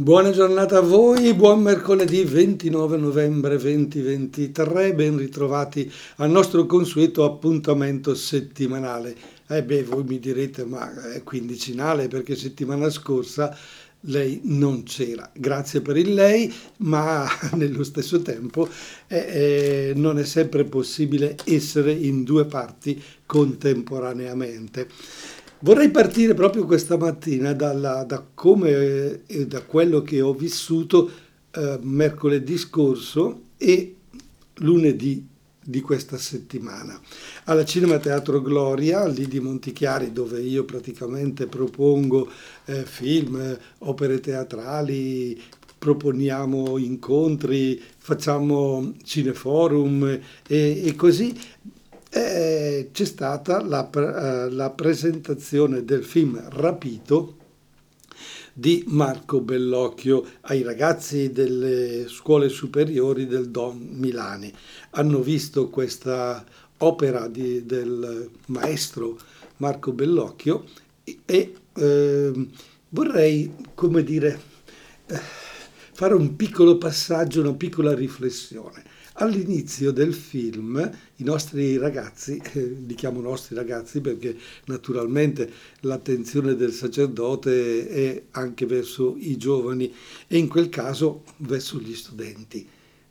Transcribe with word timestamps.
Buona 0.00 0.30
giornata 0.30 0.78
a 0.78 0.80
voi, 0.80 1.34
buon 1.34 1.60
mercoledì 1.60 2.22
29 2.22 2.96
novembre 2.98 3.58
2023, 3.58 4.94
ben 4.94 5.16
ritrovati 5.18 5.90
al 6.18 6.30
nostro 6.30 6.66
consueto 6.66 7.24
appuntamento 7.24 8.14
settimanale. 8.14 9.16
Eh 9.48 9.64
beh, 9.64 9.82
voi 9.82 10.04
mi 10.04 10.20
direte, 10.20 10.64
ma 10.64 11.12
è 11.12 11.24
quindicinale 11.24 12.06
perché 12.06 12.36
settimana 12.36 12.88
scorsa 12.90 13.58
lei 14.02 14.40
non 14.44 14.84
c'era. 14.84 15.28
Grazie 15.34 15.80
per 15.80 15.96
il 15.96 16.14
lei, 16.14 16.52
ma 16.76 17.26
nello 17.54 17.82
stesso 17.82 18.22
tempo 18.22 18.68
eh, 19.08 19.16
eh, 19.18 19.92
non 19.96 20.20
è 20.20 20.24
sempre 20.24 20.62
possibile 20.62 21.36
essere 21.44 21.90
in 21.90 22.22
due 22.22 22.44
parti 22.44 23.02
contemporaneamente. 23.26 24.86
Vorrei 25.60 25.90
partire 25.90 26.34
proprio 26.34 26.64
questa 26.64 26.96
mattina 26.96 27.52
dalla, 27.52 28.04
da 28.04 28.24
come 28.32 29.26
e 29.26 29.46
da 29.48 29.60
quello 29.62 30.02
che 30.02 30.20
ho 30.20 30.32
vissuto 30.32 31.10
eh, 31.50 31.78
mercoledì 31.82 32.56
scorso 32.56 33.40
e 33.56 33.96
lunedì 34.58 35.26
di 35.60 35.80
questa 35.80 36.16
settimana. 36.16 36.98
Alla 37.44 37.64
Cinema 37.64 37.98
Teatro 37.98 38.40
Gloria, 38.40 39.04
lì 39.08 39.26
di 39.26 39.40
Montichiari, 39.40 40.12
dove 40.12 40.40
io 40.40 40.64
praticamente 40.64 41.46
propongo 41.46 42.30
eh, 42.66 42.84
film, 42.84 43.58
opere 43.78 44.20
teatrali, 44.20 45.42
proponiamo 45.76 46.78
incontri, 46.78 47.82
facciamo 47.98 48.94
cineforum 49.02 50.04
e, 50.46 50.86
e 50.86 50.94
così, 50.94 51.36
eh, 52.10 52.88
c'è 52.92 53.04
stata 53.04 53.62
la, 53.62 53.88
eh, 53.90 54.50
la, 54.50 54.70
presentazione 54.70 55.84
del 55.84 56.04
film 56.04 56.42
Rapito 56.50 57.36
di 58.52 58.82
Marco 58.88 59.40
Bellocchio 59.40 60.26
ai 60.42 60.62
ragazzi 60.62 61.30
delle 61.30 62.08
scuole 62.08 62.48
superiori 62.48 63.26
del 63.26 63.50
Don 63.50 63.78
Milani. 63.78 64.52
Hanno 64.90 65.20
visto 65.20 65.68
questa 65.68 66.44
opera 66.78 67.28
di, 67.28 67.64
del 67.66 68.30
maestro 68.46 69.18
Marco 69.58 69.92
Bellocchio 69.92 70.64
e 71.24 71.54
eh, 71.74 72.48
vorrei, 72.88 73.54
come 73.74 74.02
dire, 74.02 74.40
eh, 75.06 75.20
fare 75.92 76.14
un 76.14 76.36
piccolo 76.36 76.78
passaggio, 76.78 77.40
una 77.40 77.54
piccola 77.54 77.94
riflessione. 77.94 78.84
All'inizio 79.20 79.90
del 79.90 80.14
film 80.14 80.78
i 81.16 81.24
nostri 81.24 81.76
ragazzi, 81.76 82.40
eh, 82.54 82.76
li 82.86 82.94
chiamo 82.94 83.20
nostri 83.20 83.56
ragazzi 83.56 84.00
perché 84.00 84.36
naturalmente 84.66 85.50
l'attenzione 85.80 86.54
del 86.54 86.70
sacerdote 86.70 87.88
è 87.88 88.22
anche 88.32 88.64
verso 88.64 89.16
i 89.18 89.36
giovani 89.36 89.92
e 90.28 90.38
in 90.38 90.46
quel 90.46 90.68
caso 90.68 91.24
verso 91.38 91.80
gli 91.80 91.96
studenti. 91.96 92.64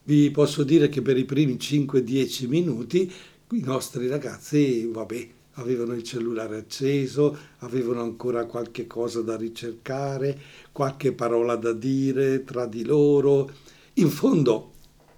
Vi 0.03 0.31
posso 0.31 0.63
dire 0.63 0.87
che 0.87 1.01
per 1.01 1.17
i 1.17 1.25
primi 1.25 1.55
5-10 1.55 2.47
minuti 2.47 3.11
i 3.51 3.61
nostri 3.65 4.07
ragazzi, 4.07 4.85
vabbè, 4.85 5.27
avevano 5.53 5.93
il 5.93 6.03
cellulare 6.03 6.55
acceso, 6.55 7.37
avevano 7.59 8.01
ancora 8.01 8.45
qualche 8.45 8.87
cosa 8.87 9.21
da 9.21 9.35
ricercare, 9.35 10.39
qualche 10.71 11.11
parola 11.11 11.57
da 11.57 11.73
dire 11.73 12.45
tra 12.45 12.65
di 12.65 12.85
loro. 12.85 13.51
In 13.95 14.09
fondo 14.09 14.75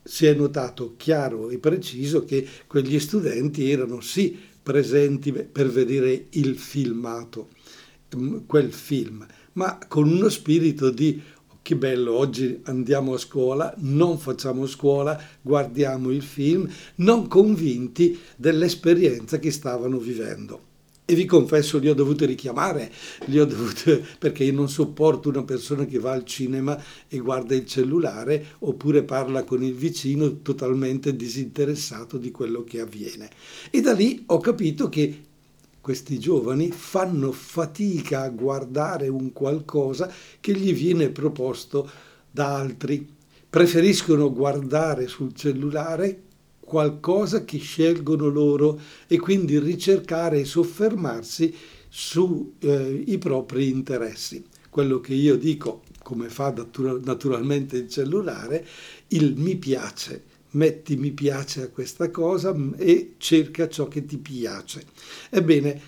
si 0.09 0.25
è 0.25 0.33
notato 0.33 0.95
chiaro 0.97 1.51
e 1.51 1.59
preciso 1.59 2.25
che 2.25 2.43
quegli 2.65 2.99
studenti 2.99 3.69
erano 3.69 4.01
sì 4.01 4.35
presenti 4.63 5.31
per 5.31 5.69
vedere 5.69 6.25
il 6.31 6.57
filmato, 6.57 7.49
mm, 8.15 8.39
quel 8.47 8.73
film, 8.73 9.23
ma 9.53 9.77
con 9.87 10.09
uno 10.09 10.27
spirito 10.29 10.89
di 10.89 11.21
oh, 11.49 11.59
che 11.61 11.75
bello, 11.75 12.15
oggi 12.15 12.59
andiamo 12.63 13.13
a 13.13 13.19
scuola, 13.19 13.71
non 13.77 14.17
facciamo 14.17 14.65
scuola, 14.65 15.21
guardiamo 15.43 16.09
il 16.09 16.23
film, 16.23 16.67
non 16.95 17.27
convinti 17.27 18.17
dell'esperienza 18.35 19.37
che 19.37 19.51
stavano 19.51 19.99
vivendo. 19.99 20.68
E 21.09 21.15
vi 21.15 21.25
confesso, 21.25 21.79
li 21.79 21.89
ho 21.89 21.95
dovuti 21.95 22.27
richiamare, 22.27 22.91
li 23.25 23.39
ho 23.39 23.45
dovuti, 23.45 23.99
perché 24.19 24.43
io 24.43 24.53
non 24.53 24.69
sopporto 24.69 25.27
una 25.27 25.43
persona 25.43 25.85
che 25.85 25.97
va 25.97 26.11
al 26.11 26.23
cinema 26.23 26.79
e 27.07 27.17
guarda 27.17 27.55
il 27.55 27.65
cellulare 27.65 28.45
oppure 28.59 29.01
parla 29.01 29.43
con 29.43 29.63
il 29.63 29.73
vicino 29.73 30.43
totalmente 30.43 31.15
disinteressato 31.15 32.19
di 32.19 32.29
quello 32.29 32.63
che 32.63 32.79
avviene. 32.79 33.27
E 33.71 33.81
da 33.81 33.93
lì 33.93 34.21
ho 34.27 34.37
capito 34.37 34.87
che 34.87 35.23
questi 35.81 36.19
giovani 36.19 36.69
fanno 36.69 37.31
fatica 37.31 38.21
a 38.21 38.29
guardare 38.29 39.07
un 39.07 39.33
qualcosa 39.33 40.13
che 40.39 40.53
gli 40.53 40.75
viene 40.75 41.09
proposto 41.09 41.89
da 42.29 42.53
altri. 42.55 43.15
Preferiscono 43.49 44.31
guardare 44.31 45.07
sul 45.07 45.33
cellulare 45.33 46.27
qualcosa 46.69 47.43
che 47.43 47.57
scelgono 47.57 48.27
loro 48.27 48.79
e 49.07 49.17
quindi 49.17 49.57
ricercare 49.57 50.39
e 50.39 50.45
soffermarsi 50.45 51.53
sui 51.89 52.53
eh, 52.59 53.17
propri 53.17 53.69
interessi. 53.69 54.45
Quello 54.69 54.99
che 54.99 55.15
io 55.15 55.35
dico, 55.35 55.81
come 56.03 56.29
fa 56.29 56.53
naturalmente 57.03 57.77
il 57.77 57.89
cellulare, 57.89 58.65
il 59.09 59.33
mi 59.35 59.55
piace. 59.55 60.23
Metti 60.51 60.95
mi 60.95 61.11
piace 61.11 61.63
a 61.63 61.69
questa 61.69 62.11
cosa 62.11 62.55
e 62.77 63.15
cerca 63.17 63.67
ciò 63.67 63.87
che 63.87 64.05
ti 64.05 64.17
piace. 64.17 64.85
Ebbene, 65.31 65.81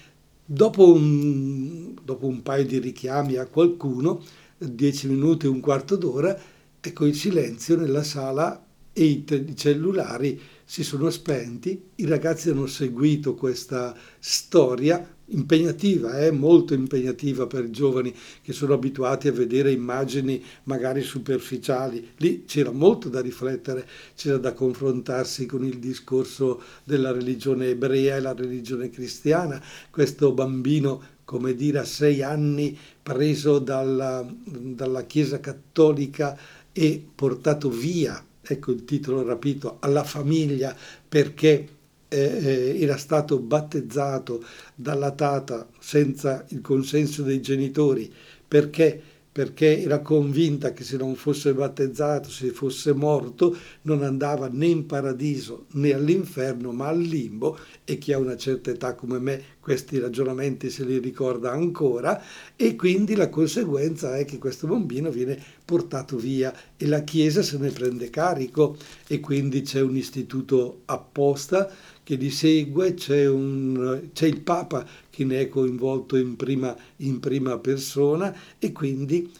dopo 0.43 0.91
un, 0.91 1.93
dopo 2.03 2.25
un 2.25 2.41
paio 2.41 2.65
di 2.65 2.79
richiami 2.79 3.35
a 3.35 3.45
qualcuno, 3.45 4.23
dieci 4.57 5.07
minuti, 5.07 5.45
un 5.45 5.59
quarto 5.59 5.95
d'ora, 5.95 6.35
ecco 6.79 7.05
il 7.05 7.15
silenzio 7.15 7.77
nella 7.77 8.03
sala 8.03 8.65
e 8.93 9.03
i, 9.03 9.25
i 9.27 9.55
cellulari 9.55 10.39
si 10.71 10.85
sono 10.85 11.09
spenti, 11.09 11.89
i 11.95 12.05
ragazzi 12.05 12.49
hanno 12.49 12.65
seguito 12.65 13.35
questa 13.35 13.93
storia 14.19 15.05
impegnativa, 15.25 16.17
eh, 16.19 16.31
molto 16.31 16.73
impegnativa 16.73 17.45
per 17.45 17.65
i 17.65 17.71
giovani 17.71 18.15
che 18.41 18.53
sono 18.53 18.75
abituati 18.75 19.27
a 19.27 19.33
vedere 19.33 19.73
immagini 19.73 20.41
magari 20.63 21.01
superficiali. 21.01 22.11
Lì 22.19 22.45
c'era 22.45 22.71
molto 22.71 23.09
da 23.09 23.19
riflettere, 23.19 23.85
c'era 24.15 24.37
da 24.37 24.53
confrontarsi 24.53 25.45
con 25.45 25.65
il 25.65 25.77
discorso 25.77 26.61
della 26.85 27.11
religione 27.11 27.67
ebrea 27.67 28.15
e 28.15 28.21
la 28.21 28.33
religione 28.33 28.89
cristiana. 28.89 29.61
Questo 29.89 30.31
bambino, 30.31 31.03
come 31.25 31.53
dire, 31.53 31.79
a 31.79 31.83
sei 31.83 32.23
anni 32.23 32.77
preso 33.03 33.59
dalla, 33.59 34.25
dalla 34.45 35.03
Chiesa 35.03 35.41
cattolica 35.41 36.39
e 36.71 37.05
portato 37.13 37.69
via 37.69 38.25
ecco 38.41 38.71
il 38.71 38.85
titolo 38.85 39.23
rapito, 39.23 39.77
alla 39.79 40.03
famiglia 40.03 40.75
perché 41.07 41.67
eh, 42.07 42.17
eh, 42.17 42.81
era 42.81 42.97
stato 42.97 43.39
battezzato 43.39 44.43
dalla 44.75 45.11
tata 45.11 45.67
senza 45.79 46.43
il 46.49 46.61
consenso 46.61 47.23
dei 47.23 47.41
genitori, 47.41 48.11
perché 48.47 49.01
perché 49.31 49.81
era 49.81 49.99
convinta 49.99 50.73
che 50.73 50.83
se 50.83 50.97
non 50.97 51.15
fosse 51.15 51.53
battezzato, 51.53 52.29
se 52.29 52.49
fosse 52.49 52.93
morto, 52.93 53.55
non 53.83 54.03
andava 54.03 54.49
né 54.51 54.65
in 54.65 54.85
paradiso 54.85 55.67
né 55.71 55.93
all'inferno, 55.93 56.73
ma 56.73 56.87
al 56.87 56.99
limbo. 56.99 57.57
E 57.85 57.97
chi 57.97 58.11
ha 58.11 58.17
una 58.17 58.35
certa 58.35 58.71
età 58.71 58.93
come 58.93 59.19
me 59.19 59.43
questi 59.61 59.99
ragionamenti 59.99 60.69
se 60.69 60.83
li 60.83 60.99
ricorda 60.99 61.51
ancora. 61.51 62.21
E 62.57 62.75
quindi 62.75 63.15
la 63.15 63.29
conseguenza 63.29 64.17
è 64.17 64.25
che 64.25 64.37
questo 64.37 64.67
bambino 64.67 65.09
viene 65.09 65.41
portato 65.63 66.17
via 66.17 66.53
e 66.75 66.85
la 66.85 67.03
Chiesa 67.03 67.41
se 67.41 67.57
ne 67.57 67.69
prende 67.69 68.09
carico. 68.09 68.75
E 69.07 69.21
quindi 69.21 69.61
c'è 69.61 69.79
un 69.79 69.95
istituto 69.95 70.81
apposta 70.85 71.71
che 72.03 72.15
li 72.15 72.31
segue, 72.31 72.95
c'è, 72.95 73.27
un, 73.27 74.09
c'è 74.11 74.25
il 74.25 74.41
Papa 74.41 74.85
che 75.11 75.23
ne 75.25 75.41
è 75.41 75.49
coinvolto 75.49 76.17
in 76.17 76.35
prima, 76.35 76.75
in 76.97 77.19
prima 77.19 77.59
persona 77.59 78.35
e 78.57 78.71
quindi 78.71 79.31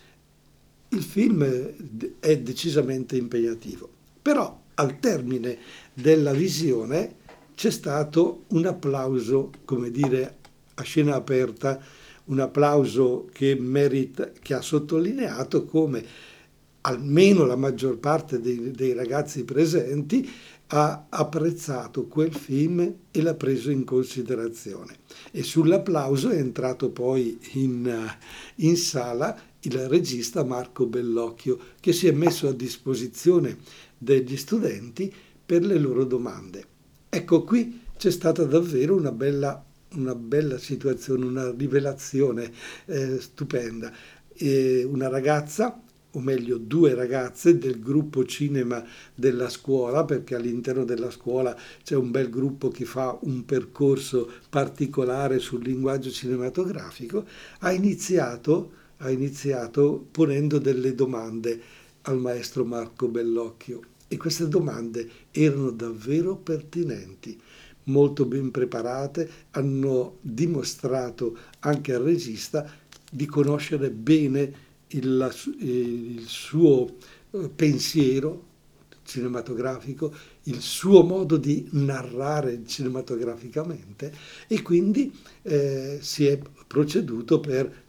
il 0.90 1.02
film 1.02 1.44
è 2.20 2.38
decisamente 2.38 3.16
impegnativo. 3.16 3.90
Però 4.22 4.60
al 4.76 5.00
termine 5.00 5.58
della 5.94 6.34
visione 6.34 7.16
c'è 7.56 7.72
stato 7.72 8.44
un 8.50 8.66
applauso, 8.66 9.52
come 9.66 9.90
dire, 9.90 10.38
a 10.76 10.84
scena 10.84 11.16
aperta, 11.16 11.82
un 12.26 12.40
applauso 12.40 13.30
che, 13.32 13.56
merita, 13.56 14.32
che 14.40 14.54
ha 14.54 14.62
sottolineato 14.62 15.66
come 15.66 16.06
almeno 16.82 17.46
la 17.46 17.56
maggior 17.56 17.98
parte 17.98 18.40
dei, 18.40 18.72
dei 18.72 18.94
ragazzi 18.94 19.44
presenti 19.44 20.28
ha 20.74 21.08
apprezzato 21.10 22.08
quel 22.08 22.34
film 22.34 22.94
e 23.12 23.22
l'ha 23.22 23.34
preso 23.34 23.72
in 23.72 23.84
considerazione. 23.84 25.00
E 25.32 25.44
sull'applauso 25.44 26.30
è 26.30 26.38
entrato 26.38 26.92
poi 26.92 27.38
in, 27.54 28.10
in 28.56 28.78
sala 28.78 29.38
il 29.62 29.88
regista 29.88 30.46
Marco 30.46 30.86
Bellocchio, 30.86 31.60
che 31.80 31.92
si 31.92 32.08
è 32.08 32.12
messo 32.12 32.48
a 32.48 32.54
disposizione 32.54 33.58
degli 33.98 34.38
studenti 34.38 35.14
per 35.46 35.66
le 35.66 35.78
loro 35.78 36.06
domande. 36.06 36.66
Ecco, 37.10 37.44
qui 37.44 37.82
c'è 37.98 38.10
stata 38.10 38.46
davvero 38.46 38.96
una 38.96 39.12
bella, 39.12 39.64
una 39.96 40.16
bella 40.16 40.58
situazione, 40.58 41.26
una 41.26 41.52
rivelazione 41.52 42.50
eh, 42.86 43.20
stupenda. 43.20 43.92
Eh, 44.34 44.86
una 44.86 45.10
ragazza 45.10 45.84
o 46.12 46.20
meglio 46.20 46.58
due 46.58 46.94
ragazze 46.94 47.58
del 47.58 47.80
gruppo 47.80 48.26
cinema 48.26 48.84
della 49.14 49.50
scuola, 49.50 50.04
perché 50.04 50.36
all'interno 50.36 50.84
della 50.84 51.10
scuola 51.10 51.56
c'è 51.84 51.96
un 51.96 52.12
bel 52.12 52.30
gruppo 52.30 52.70
che 52.70 52.86
fa 52.86 53.18
un 53.22 53.46
percorso 53.46 54.30
particolare 54.50 55.40
sul 55.40 55.64
linguaggio 55.64 56.10
cinematografico, 56.10 57.26
ha 57.60 57.72
iniziato, 57.72 58.72
ha 58.98 59.10
iniziato 59.10 60.08
ponendo 60.12 60.58
delle 60.58 60.94
domande 60.94 61.62
al 62.04 62.20
maestro 62.20 62.66
Marco 62.66 63.08
Bellocchio. 63.08 63.82
E 64.08 64.18
queste 64.18 64.50
domande 64.50 65.10
erano 65.32 65.72
davvero 65.72 66.36
pertinenti 66.36 67.40
molto 67.84 68.26
ben 68.26 68.52
preparate, 68.52 69.30
hanno 69.52 70.18
dimostrato 70.22 71.38
anche 71.60 71.94
al 71.94 72.04
regista 72.04 72.70
di 73.10 73.26
conoscere 73.26 73.90
bene 73.90 74.70
il, 74.92 75.34
il 75.60 76.24
suo 76.26 76.98
eh, 77.32 77.50
pensiero 77.50 78.50
cinematografico, 79.04 80.14
il 80.44 80.62
suo 80.62 81.04
modo 81.04 81.38
di 81.38 81.68
narrare 81.72 82.62
cinematograficamente 82.66 84.14
e 84.48 84.62
quindi 84.62 85.12
eh, 85.42 86.00
si 86.02 86.26
è 86.26 86.40
proceduto 86.68 87.40
per 87.40 87.84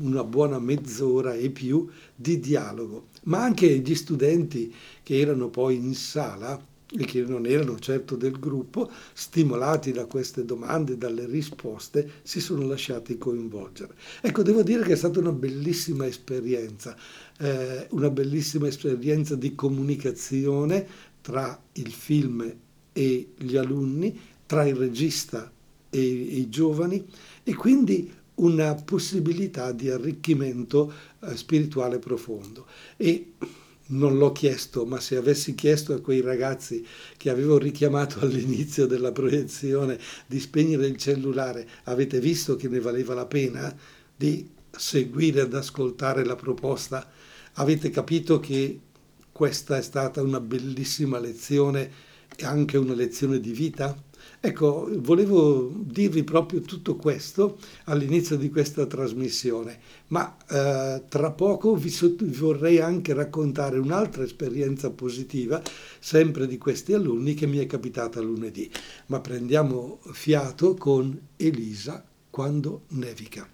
una 0.00 0.24
buona 0.24 0.58
mezz'ora 0.58 1.34
e 1.34 1.50
più 1.50 1.86
di 2.14 2.40
dialogo. 2.40 3.08
Ma 3.24 3.42
anche 3.42 3.66
gli 3.78 3.94
studenti 3.94 4.74
che 5.02 5.18
erano 5.18 5.50
poi 5.50 5.76
in 5.76 5.94
sala 5.94 6.58
e 6.96 7.04
che 7.04 7.22
non 7.22 7.46
erano 7.46 7.78
certo 7.78 8.16
del 8.16 8.38
gruppo, 8.38 8.90
stimolati 9.12 9.92
da 9.92 10.06
queste 10.06 10.44
domande, 10.44 10.96
dalle 10.96 11.26
risposte, 11.26 12.10
si 12.22 12.40
sono 12.40 12.66
lasciati 12.66 13.18
coinvolgere. 13.18 13.94
Ecco, 14.20 14.42
devo 14.42 14.62
dire 14.62 14.82
che 14.82 14.92
è 14.92 14.96
stata 14.96 15.20
una 15.20 15.32
bellissima 15.32 16.06
esperienza, 16.06 16.96
eh, 17.38 17.86
una 17.90 18.10
bellissima 18.10 18.66
esperienza 18.66 19.34
di 19.36 19.54
comunicazione 19.54 20.86
tra 21.20 21.60
il 21.72 21.92
film 21.92 22.54
e 22.92 23.28
gli 23.36 23.56
alunni, 23.56 24.18
tra 24.46 24.64
il 24.64 24.74
regista 24.74 25.50
e, 25.90 25.98
e 25.98 26.36
i 26.38 26.48
giovani 26.48 27.04
e 27.42 27.54
quindi 27.54 28.12
una 28.36 28.74
possibilità 28.74 29.72
di 29.72 29.88
arricchimento 29.88 30.92
eh, 31.20 31.36
spirituale 31.36 31.98
profondo. 31.98 32.66
E 32.96 33.32
non 33.88 34.16
l'ho 34.18 34.32
chiesto, 34.32 34.84
ma 34.84 34.98
se 35.00 35.16
avessi 35.16 35.54
chiesto 35.54 35.92
a 35.94 36.00
quei 36.00 36.20
ragazzi 36.20 36.84
che 37.16 37.30
avevo 37.30 37.58
richiamato 37.58 38.20
all'inizio 38.24 38.86
della 38.86 39.12
proiezione 39.12 39.98
di 40.26 40.40
spegnere 40.40 40.86
il 40.86 40.96
cellulare, 40.96 41.66
avete 41.84 42.20
visto 42.20 42.56
che 42.56 42.68
ne 42.68 42.80
valeva 42.80 43.14
la 43.14 43.26
pena 43.26 43.74
di 44.16 44.48
seguire 44.70 45.42
ed 45.42 45.54
ascoltare 45.54 46.24
la 46.24 46.36
proposta? 46.36 47.10
Avete 47.54 47.90
capito 47.90 48.40
che 48.40 48.80
questa 49.32 49.76
è 49.76 49.82
stata 49.82 50.22
una 50.22 50.40
bellissima 50.40 51.18
lezione 51.18 51.90
e 52.34 52.44
anche 52.44 52.76
una 52.76 52.94
lezione 52.94 53.40
di 53.40 53.52
vita? 53.52 53.96
Ecco, 54.40 54.88
volevo 54.98 55.72
dirvi 55.74 56.22
proprio 56.22 56.60
tutto 56.60 56.96
questo 56.96 57.58
all'inizio 57.84 58.36
di 58.36 58.50
questa 58.50 58.86
trasmissione, 58.86 59.78
ma 60.08 60.36
eh, 60.48 61.02
tra 61.08 61.30
poco 61.32 61.74
vi, 61.74 61.92
vorrei 62.36 62.78
anche 62.78 63.12
raccontare 63.14 63.78
un'altra 63.78 64.22
esperienza 64.22 64.90
positiva, 64.90 65.60
sempre 65.98 66.46
di 66.46 66.58
questi 66.58 66.92
alunni, 66.92 67.34
che 67.34 67.46
mi 67.46 67.58
è 67.58 67.66
capitata 67.66 68.20
lunedì. 68.20 68.70
Ma 69.06 69.20
prendiamo 69.20 69.98
fiato 70.12 70.74
con 70.74 71.18
Elisa 71.36 72.04
quando 72.30 72.82
nevica. 72.88 73.48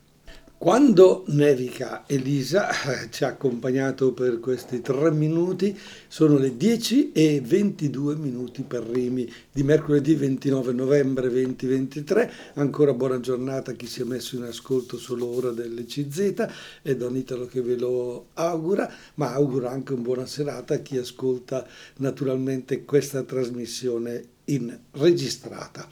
Quando 0.63 1.25
nevica 1.27 2.05
Elisa 2.07 2.71
eh, 2.71 3.11
ci 3.11 3.25
ha 3.25 3.29
accompagnato 3.31 4.13
per 4.13 4.39
questi 4.39 4.81
tre 4.81 5.11
minuti, 5.11 5.77
sono 6.13 6.37
le 6.37 6.59
10 6.59 7.13
e 7.13 7.41
22 7.43 8.17
minuti 8.17 8.65
per 8.65 8.83
Rimi 8.83 9.27
di 9.51 9.63
mercoledì 9.63 10.15
29 10.15 10.75
novembre 10.75 11.31
2023. 11.31 12.31
Ancora 12.57 12.93
buona 12.93 13.19
giornata 13.19 13.71
a 13.71 13.75
chi 13.75 13.87
si 13.87 14.03
è 14.03 14.05
messo 14.05 14.37
in 14.37 14.43
ascolto 14.43 14.99
solo 14.99 15.25
ora 15.35 15.53
dell'CZ 15.53 16.47
e 16.83 16.97
Don 16.99 17.17
Italo 17.17 17.47
che 17.47 17.63
ve 17.63 17.79
lo 17.79 18.27
augura, 18.35 18.93
ma 19.15 19.33
augura 19.33 19.71
anche 19.71 19.95
una 19.95 20.03
buona 20.03 20.27
serata 20.27 20.75
a 20.75 20.81
chi 20.81 20.99
ascolta 20.99 21.67
naturalmente 21.97 22.85
questa 22.85 23.23
trasmissione 23.23 24.23
in 24.45 24.79
registrata. 24.91 25.89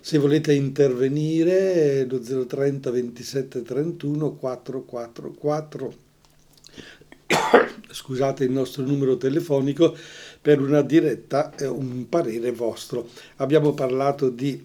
Se 0.00 0.18
volete 0.18 0.52
intervenire, 0.52 2.06
lo 2.08 2.20
030 2.20 2.92
27 2.92 3.62
31 3.62 4.34
444. 4.34 6.03
Scusate 7.90 8.44
il 8.44 8.50
nostro 8.50 8.82
numero 8.82 9.16
telefonico 9.16 9.96
per 10.40 10.60
una 10.60 10.82
diretta 10.82 11.52
un 11.60 12.08
parere 12.08 12.50
vostro. 12.52 13.08
Abbiamo 13.36 13.72
parlato 13.72 14.28
di 14.28 14.62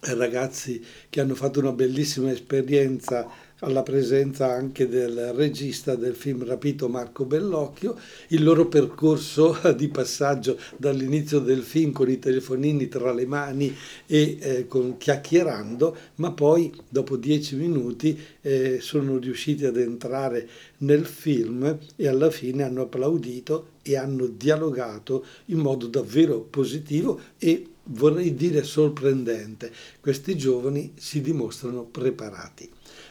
ragazzi 0.00 0.84
che 1.10 1.20
hanno 1.20 1.34
fatto 1.34 1.60
una 1.60 1.72
bellissima 1.72 2.30
esperienza 2.30 3.28
alla 3.60 3.82
presenza 3.82 4.50
anche 4.50 4.88
del 4.88 5.32
regista 5.34 5.94
del 5.94 6.14
film 6.14 6.44
Rapito 6.44 6.88
Marco 6.88 7.24
Bellocchio, 7.24 7.96
il 8.28 8.42
loro 8.42 8.66
percorso 8.66 9.58
di 9.76 9.88
passaggio 9.88 10.58
dall'inizio 10.76 11.40
del 11.40 11.62
film 11.62 11.92
con 11.92 12.08
i 12.10 12.18
telefonini 12.18 12.88
tra 12.88 13.12
le 13.12 13.26
mani 13.26 13.74
e 14.06 14.38
eh, 14.40 14.66
con, 14.66 14.96
chiacchierando, 14.96 15.96
ma 16.16 16.32
poi 16.32 16.72
dopo 16.88 17.16
dieci 17.16 17.56
minuti 17.56 18.18
eh, 18.40 18.78
sono 18.80 19.18
riusciti 19.18 19.64
ad 19.64 19.76
entrare 19.76 20.48
nel 20.78 21.04
film 21.04 21.78
e 21.96 22.08
alla 22.08 22.30
fine 22.30 22.62
hanno 22.62 22.82
applaudito 22.82 23.78
e 23.82 23.96
hanno 23.96 24.26
dialogato 24.26 25.24
in 25.46 25.58
modo 25.58 25.86
davvero 25.86 26.40
positivo 26.40 27.20
e 27.38 27.66
vorrei 27.84 28.34
dire 28.34 28.62
sorprendente. 28.62 29.72
Questi 30.00 30.36
giovani 30.36 30.92
si 30.96 31.20
dimostrano 31.20 31.84
preparati. 31.84 32.70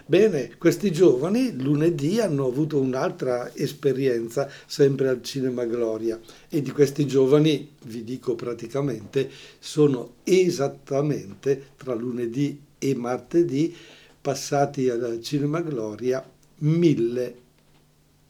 Bene, 0.09 0.55
questi 0.57 0.91
giovani 0.91 1.61
lunedì 1.61 2.19
hanno 2.19 2.47
avuto 2.47 2.79
un'altra 2.79 3.53
esperienza 3.53 4.49
sempre 4.65 5.07
al 5.07 5.21
Cinema 5.21 5.65
Gloria 5.65 6.19
e 6.49 6.63
di 6.63 6.71
questi 6.71 7.05
giovani, 7.05 7.75
vi 7.83 8.03
dico 8.03 8.33
praticamente, 8.33 9.29
sono 9.59 10.15
esattamente 10.23 11.73
tra 11.77 11.93
lunedì 11.93 12.59
e 12.79 12.95
martedì 12.95 13.71
passati 14.19 14.89
al 14.89 15.19
Cinema 15.21 15.61
Gloria 15.61 16.27
mille 16.61 17.35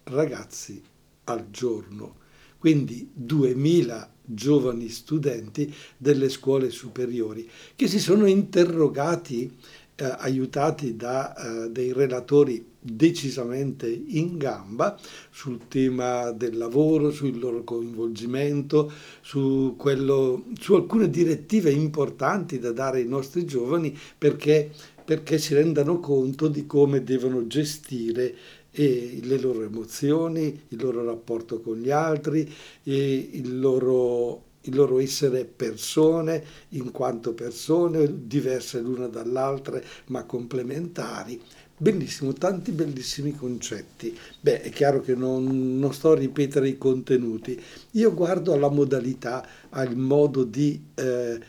ragazzi 0.04 0.84
al 1.24 1.50
giorno, 1.50 2.16
quindi 2.58 3.10
2000 3.14 4.16
giovani 4.32 4.90
studenti 4.90 5.74
delle 5.98 6.30
scuole 6.30 6.70
superiori 6.70 7.50
che 7.76 7.88
si 7.88 8.00
sono 8.00 8.28
interrogati 8.28 9.52
eh, 10.00 10.16
aiutati 10.20 10.96
da 10.96 11.36
eh, 11.36 11.70
dei 11.70 11.92
relatori 11.92 12.66
decisamente 12.80 13.90
in 13.90 14.38
gamba 14.38 14.98
sul 15.30 15.68
tema 15.68 16.32
del 16.32 16.58
lavoro, 16.58 17.12
sul 17.12 17.38
loro 17.38 17.64
coinvolgimento, 17.66 18.90
su, 19.20 19.76
quello, 19.78 20.46
su 20.58 20.76
alcune 20.76 21.10
direttive 21.10 21.72
importanti 21.72 22.60
da 22.60 22.72
dare 22.72 23.00
ai 23.00 23.08
nostri 23.08 23.46
giovani 23.46 23.98
perché, 24.18 24.72
perché 25.04 25.38
si 25.38 25.54
rendano 25.54 26.00
conto 26.00 26.48
di 26.48 26.66
come 26.66 27.04
devono 27.04 27.46
gestire 27.48 28.36
e 28.72 29.20
le 29.24 29.40
loro 29.40 29.64
emozioni, 29.64 30.62
il 30.70 30.82
loro 30.82 31.04
rapporto 31.04 31.60
con 31.60 31.78
gli 31.78 31.90
altri, 31.90 32.50
e 32.84 33.30
il 33.34 33.60
loro 33.60 34.44
il 34.62 34.76
loro 34.76 35.00
essere 35.00 35.46
persone 35.46 36.44
in 36.70 36.92
quanto 36.92 37.34
persone 37.34 38.28
diverse 38.28 38.80
l'una 38.80 39.08
dall'altra 39.08 39.80
ma 40.08 40.24
complementari. 40.24 41.42
Benissimo, 41.82 42.34
tanti 42.34 42.72
bellissimi 42.72 43.34
concetti. 43.34 44.18
Beh, 44.42 44.62
è 44.62 44.70
chiaro 44.70 45.00
che 45.00 45.16
non, 45.16 45.80
non, 45.80 45.94
sto 45.94 46.12
a 46.12 46.16
ripetere 46.16 46.68
i 46.68 46.78
contenuti, 46.78 47.58
io 47.92 48.14
guardo 48.14 48.52
alla 48.52 48.70
modalità, 48.70 49.48
al 49.70 49.96
modo 49.96 50.44
di 50.44 50.84
eh, 50.96 51.40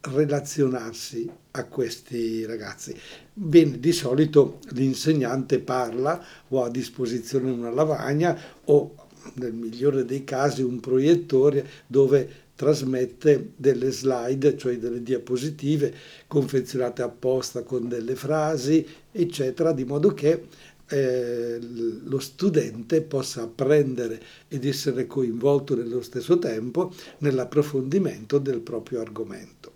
relazionarsi 0.00 1.30
a 1.50 1.64
questi 1.66 2.46
ragazzi. 2.46 2.98
Bene, 3.32 3.78
di 3.78 3.92
solito 3.92 4.60
l'insegnante 4.70 5.58
parla 5.58 6.24
o 6.48 6.62
ha 6.62 6.66
a 6.66 6.70
disposizione 6.70 7.50
una 7.50 7.70
lavagna 7.70 8.38
o 8.64 8.94
nel 9.34 9.52
migliore 9.52 10.04
dei 10.04 10.24
casi 10.24 10.62
un 10.62 10.80
proiettore 10.80 11.66
dove 11.86 12.40
trasmette 12.54 13.52
delle 13.56 13.90
slide, 13.90 14.56
cioè 14.56 14.78
delle 14.78 15.02
diapositive 15.02 15.92
confezionate 16.26 17.02
apposta 17.02 17.62
con 17.62 17.88
delle 17.88 18.14
frasi, 18.14 18.86
eccetera, 19.10 19.72
di 19.72 19.84
modo 19.84 20.12
che 20.14 20.46
eh, 20.88 21.58
lo 22.04 22.18
studente 22.18 23.00
possa 23.00 23.42
apprendere 23.42 24.20
ed 24.48 24.64
essere 24.64 25.06
coinvolto 25.06 25.74
nello 25.74 26.02
stesso 26.02 26.38
tempo 26.38 26.92
nell'approfondimento 27.18 28.38
del 28.38 28.60
proprio 28.60 29.00
argomento. 29.00 29.72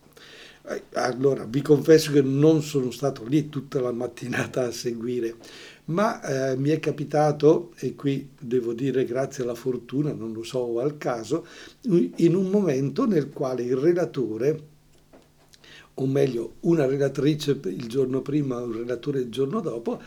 Eh, 0.69 0.83
allora, 0.93 1.45
vi 1.45 1.63
confesso 1.63 2.13
che 2.13 2.23
non 2.23 2.61
sono 2.61 2.91
stato 2.91 3.25
lì 3.25 3.49
tutta 3.49 3.81
la 3.81 3.93
mattinata 3.93 4.67
a 4.67 4.73
seguire, 4.73 5.37
ma 5.87 6.21
eh, 6.23 6.57
mi 6.57 6.71
è 6.71 6.81
capitato, 6.81 7.73
e 7.77 7.95
qui 7.95 8.31
devo 8.39 8.73
dire 8.73 9.05
grazie 9.05 9.45
alla 9.45 9.55
fortuna, 9.55 10.13
non 10.13 10.33
lo 10.33 10.43
so 10.43 10.81
al 10.81 10.99
caso, 10.99 11.47
in 11.83 12.35
un 12.35 12.51
momento 12.51 13.07
nel 13.07 13.31
quale 13.31 13.63
il 13.63 13.77
relatore, 13.77 14.61
o 15.95 16.07
meglio 16.07 16.55
una 16.61 16.87
relatrice 16.87 17.59
il 17.65 17.87
giorno 17.87 18.21
prima 18.21 18.61
un 18.61 18.73
relatore 18.73 19.21
il 19.21 19.31
giorno 19.31 19.61
dopo, 19.61 20.01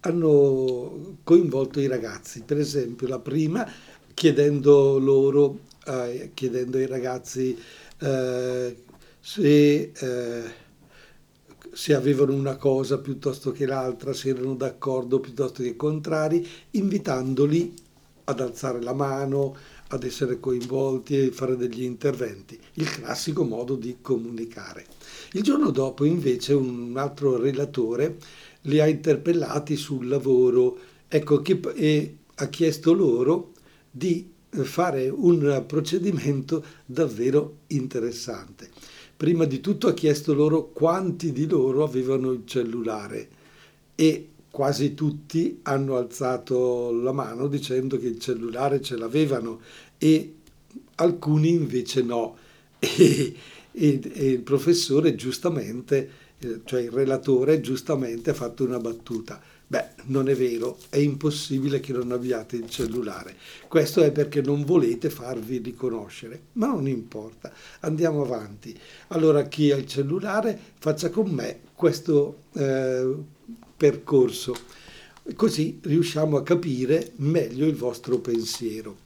hanno 0.00 1.18
coinvolto 1.22 1.80
i 1.80 1.86
ragazzi. 1.86 2.42
Per 2.42 2.58
esempio 2.58 3.06
la 3.06 3.18
prima 3.18 3.68
chiedendo 4.14 4.98
loro, 4.98 5.60
eh, 5.86 6.30
chiedendo 6.34 6.78
ai 6.78 6.86
ragazzi 6.86 7.56
eh, 8.00 8.76
se... 9.20 10.64
Se 11.76 11.92
avevano 11.92 12.32
una 12.32 12.56
cosa 12.56 12.96
piuttosto 12.96 13.52
che 13.52 13.66
l'altra, 13.66 14.14
se 14.14 14.30
erano 14.30 14.54
d'accordo 14.54 15.20
piuttosto 15.20 15.62
che 15.62 15.76
contrari, 15.76 16.48
invitandoli 16.70 17.74
ad 18.24 18.40
alzare 18.40 18.80
la 18.80 18.94
mano, 18.94 19.54
ad 19.88 20.02
essere 20.02 20.40
coinvolti 20.40 21.18
e 21.18 21.30
fare 21.32 21.54
degli 21.54 21.82
interventi, 21.82 22.58
il 22.76 22.90
classico 22.90 23.44
modo 23.44 23.74
di 23.74 23.98
comunicare. 24.00 24.86
Il 25.32 25.42
giorno 25.42 25.70
dopo 25.70 26.06
invece 26.06 26.54
un 26.54 26.96
altro 26.96 27.36
relatore 27.36 28.16
li 28.62 28.80
ha 28.80 28.86
interpellati 28.86 29.76
sul 29.76 30.08
lavoro. 30.08 30.78
Ecco, 31.06 31.42
che, 31.42 31.60
e 31.74 32.16
ha 32.36 32.48
chiesto 32.48 32.94
loro 32.94 33.52
di 33.90 34.32
fare 34.48 35.10
un 35.10 35.62
procedimento 35.66 36.64
davvero 36.86 37.58
interessante 37.66 38.70
prima 39.16 39.44
di 39.44 39.60
tutto 39.60 39.88
ha 39.88 39.94
chiesto 39.94 40.34
loro 40.34 40.70
quanti 40.72 41.32
di 41.32 41.46
loro 41.46 41.84
avevano 41.84 42.32
il 42.32 42.42
cellulare 42.44 43.28
e 43.94 44.28
quasi 44.50 44.94
tutti 44.94 45.60
hanno 45.62 45.96
alzato 45.96 46.92
la 46.92 47.12
mano 47.12 47.46
dicendo 47.46 47.98
che 47.98 48.06
il 48.06 48.18
cellulare 48.18 48.80
ce 48.80 48.96
l'avevano 48.96 49.60
e 49.98 50.34
alcuni 50.96 51.50
invece 51.50 52.02
no. 52.02 52.36
E, 52.88 53.34
e, 53.72 54.00
e 54.14 54.30
il 54.30 54.40
professore 54.40 55.14
giustamente, 55.16 56.10
eh, 56.38 56.60
cioè 56.64 56.80
il 56.80 56.90
relatore 56.90 57.60
giustamente 57.60 58.30
ha 58.30 58.34
fatto 58.34 58.64
una 58.64 58.78
battuta 58.78 59.42
Beh, 59.68 59.84
non 60.04 60.28
è 60.28 60.36
vero, 60.36 60.78
è 60.90 60.98
impossibile 60.98 61.80
che 61.80 61.92
non 61.92 62.12
abbiate 62.12 62.54
il 62.54 62.70
cellulare. 62.70 63.34
Questo 63.66 64.00
è 64.00 64.12
perché 64.12 64.40
non 64.40 64.64
volete 64.64 65.10
farvi 65.10 65.58
riconoscere, 65.58 66.40
ma 66.52 66.68
non 66.68 66.86
importa, 66.86 67.52
andiamo 67.80 68.22
avanti. 68.22 68.78
Allora 69.08 69.42
chi 69.48 69.72
ha 69.72 69.76
il 69.76 69.86
cellulare 69.86 70.56
faccia 70.78 71.10
con 71.10 71.30
me 71.30 71.60
questo 71.74 72.44
eh, 72.52 73.12
percorso, 73.76 74.54
così 75.34 75.80
riusciamo 75.82 76.36
a 76.36 76.44
capire 76.44 77.12
meglio 77.16 77.66
il 77.66 77.74
vostro 77.74 78.18
pensiero 78.20 78.98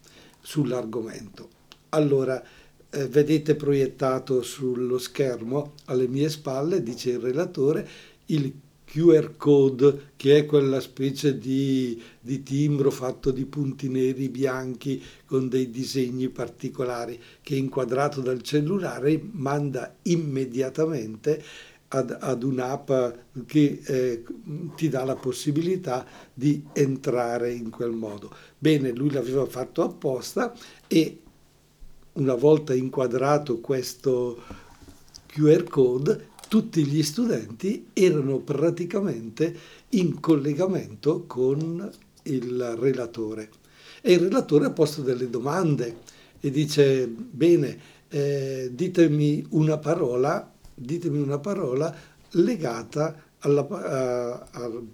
sull'argomento. 0.42 1.48
Allora, 1.90 2.42
eh, 2.90 3.06
vedete 3.08 3.54
proiettato 3.54 4.42
sullo 4.42 4.98
schermo 4.98 5.72
alle 5.86 6.06
mie 6.06 6.28
spalle, 6.28 6.82
dice 6.82 7.12
il 7.12 7.18
relatore, 7.18 7.88
il 8.26 8.52
QR 8.90 9.36
code, 9.36 10.12
che 10.16 10.38
è 10.38 10.46
quella 10.46 10.80
specie 10.80 11.38
di, 11.38 12.02
di, 12.20 12.42
timbro 12.42 12.90
fatto 12.90 13.30
di 13.30 13.44
punti 13.46 13.88
neri 13.88 14.28
bianchi 14.28 15.00
con 15.26 15.48
dei 15.48 15.70
disegni 15.70 16.28
particolari, 16.28 17.20
che 17.40 17.54
inquadrato 17.54 18.20
dal 18.20 18.42
cellulare 18.42 19.20
manda 19.30 19.94
immediatamente 20.02 21.40
ad, 21.86 22.16
ad 22.18 22.42
un'app 22.42 22.90
che 23.46 23.80
eh, 23.84 24.24
ti 24.74 24.88
dà 24.88 25.04
la 25.04 25.16
possibilità 25.16 26.04
di 26.34 26.64
entrare 26.72 27.52
in 27.52 27.70
quel 27.70 27.92
modo. 27.92 28.34
Bene, 28.58 28.90
lui 28.90 29.12
l'aveva 29.12 29.46
fatto 29.46 29.84
apposta 29.84 30.52
e 30.88 31.20
una 32.14 32.34
volta 32.34 32.74
inquadrato 32.74 33.60
questo 33.60 34.42
QR 35.26 35.62
code 35.62 36.29
tutti 36.50 36.84
gli 36.84 37.04
studenti 37.04 37.90
erano 37.92 38.38
praticamente 38.38 39.56
in 39.90 40.18
collegamento 40.18 41.22
con 41.24 41.88
il 42.24 42.76
relatore. 42.76 43.50
E 44.00 44.14
il 44.14 44.18
relatore 44.22 44.66
ha 44.66 44.70
posto 44.72 45.02
delle 45.02 45.30
domande 45.30 45.98
e 46.40 46.50
dice, 46.50 47.06
bene, 47.06 47.78
eh, 48.08 48.68
ditemi 48.72 49.46
una 49.50 49.78
parola, 49.78 50.52
ditemi 50.74 51.20
una 51.20 51.38
parola 51.38 51.94
legata 52.30 53.14
alla, 53.38 54.42
uh, 54.58 54.88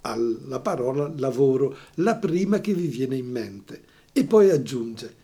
alla 0.00 0.60
parola 0.60 1.12
lavoro, 1.18 1.76
la 1.96 2.14
prima 2.16 2.60
che 2.60 2.72
vi 2.72 2.86
viene 2.86 3.16
in 3.16 3.30
mente. 3.30 3.82
E 4.10 4.24
poi 4.24 4.48
aggiunge, 4.48 5.14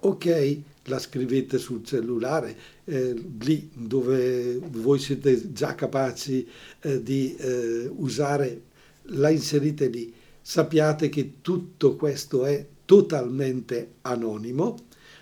ok, 0.00 0.60
la 0.84 0.98
scrivete 0.98 1.58
sul 1.58 1.84
cellulare, 1.84 2.56
eh, 2.84 3.14
lì 3.40 3.70
dove 3.74 4.58
voi 4.58 4.98
siete 4.98 5.52
già 5.52 5.74
capaci 5.74 6.46
eh, 6.80 7.02
di 7.02 7.34
eh, 7.36 7.90
usare, 7.96 8.62
la 9.04 9.30
inserite 9.30 9.88
lì. 9.88 10.12
Sappiate 10.40 11.08
che 11.08 11.34
tutto 11.42 11.96
questo 11.96 12.44
è 12.44 12.66
totalmente 12.84 13.94
anonimo, 14.02 14.76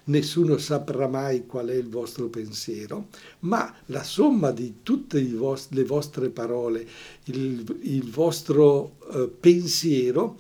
nessuno 0.04 0.56
saprà 0.58 1.06
mai 1.06 1.44
qual 1.46 1.68
è 1.68 1.74
il 1.74 1.88
vostro 1.88 2.28
pensiero, 2.28 3.08
ma 3.40 3.74
la 3.86 4.02
somma 4.02 4.52
di 4.52 4.76
tutte 4.82 5.20
le 5.20 5.84
vostre 5.84 6.30
parole, 6.30 6.86
il, 7.24 7.78
il 7.82 8.08
vostro 8.08 8.96
eh, 9.12 9.28
pensiero, 9.28 10.36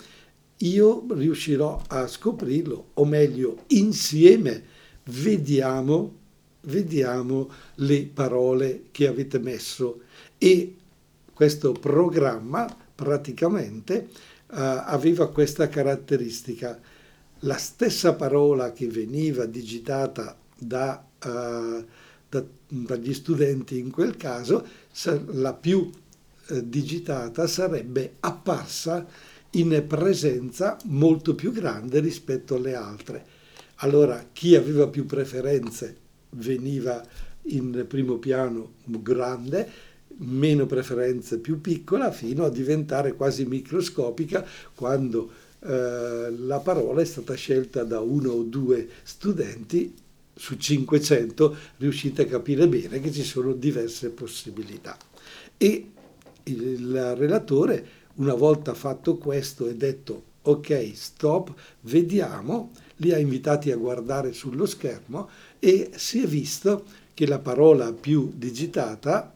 io 0.58 1.06
riuscirò 1.10 1.82
a 1.88 2.06
scoprirlo, 2.06 2.90
o 2.94 3.04
meglio, 3.04 3.64
insieme 3.68 4.76
vediamo, 5.08 6.16
vediamo 6.62 7.50
le 7.76 8.10
parole 8.12 8.84
che 8.90 9.06
avete 9.06 9.38
messo 9.38 10.02
e 10.38 10.74
questo 11.32 11.72
programma 11.72 12.66
praticamente 12.94 14.08
uh, 14.08 14.54
aveva 14.56 15.30
questa 15.30 15.68
caratteristica. 15.68 16.78
La 17.42 17.56
stessa 17.56 18.14
parola 18.14 18.72
che 18.72 18.88
veniva 18.88 19.46
digitata 19.46 20.36
da, 20.58 21.04
uh, 21.24 21.84
da, 22.28 22.44
dagli 22.66 23.14
studenti 23.14 23.78
in 23.78 23.92
quel 23.92 24.16
caso, 24.16 24.66
la 25.26 25.54
più 25.54 25.88
uh, 26.48 26.60
digitata 26.64 27.46
sarebbe 27.46 28.16
apparsa 28.20 29.06
in 29.52 29.84
presenza 29.86 30.76
molto 30.86 31.34
più 31.34 31.52
grande 31.52 32.00
rispetto 32.00 32.56
alle 32.56 32.74
altre. 32.74 33.36
Allora 33.80 34.28
chi 34.32 34.54
aveva 34.54 34.88
più 34.88 35.06
preferenze 35.06 35.96
veniva 36.30 37.04
in 37.50 37.84
primo 37.88 38.16
piano 38.16 38.72
grande, 38.84 39.68
meno 40.18 40.66
preferenze 40.66 41.38
più 41.38 41.60
piccola, 41.60 42.10
fino 42.10 42.44
a 42.44 42.50
diventare 42.50 43.14
quasi 43.14 43.44
microscopica 43.44 44.44
quando 44.74 45.30
eh, 45.60 46.30
la 46.36 46.58
parola 46.58 47.00
è 47.00 47.04
stata 47.04 47.34
scelta 47.34 47.84
da 47.84 48.00
uno 48.00 48.30
o 48.30 48.42
due 48.42 48.88
studenti 49.02 49.94
su 50.34 50.56
500 50.56 51.56
riuscite 51.78 52.22
a 52.22 52.26
capire 52.26 52.68
bene 52.68 53.00
che 53.00 53.12
ci 53.12 53.24
sono 53.24 53.52
diverse 53.52 54.10
possibilità. 54.10 54.96
E 55.56 55.90
il 56.44 57.14
relatore, 57.16 57.86
una 58.14 58.34
volta 58.34 58.74
fatto 58.74 59.16
questo 59.16 59.68
e 59.68 59.74
detto 59.74 60.24
ok, 60.42 60.92
stop, 60.94 61.52
vediamo, 61.82 62.70
li 62.98 63.12
ha 63.12 63.18
invitati 63.18 63.70
a 63.70 63.76
guardare 63.76 64.32
sullo 64.32 64.66
schermo 64.66 65.28
e 65.58 65.90
si 65.96 66.22
è 66.22 66.26
visto 66.26 66.84
che 67.14 67.26
la 67.26 67.38
parola 67.38 67.92
più 67.92 68.32
digitata 68.34 69.34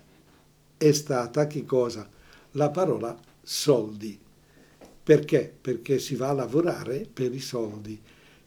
è 0.77 0.93
stata 0.93 1.47
che 1.47 1.65
cosa? 1.65 2.09
La 2.53 2.71
parola 2.71 3.19
soldi. 3.43 4.19
Perché? 5.05 5.53
Perché 5.61 5.99
si 5.99 6.15
va 6.15 6.29
a 6.29 6.35
lavorare 6.35 7.09
per 7.13 7.35
i 7.35 7.41
soldi 7.41 8.01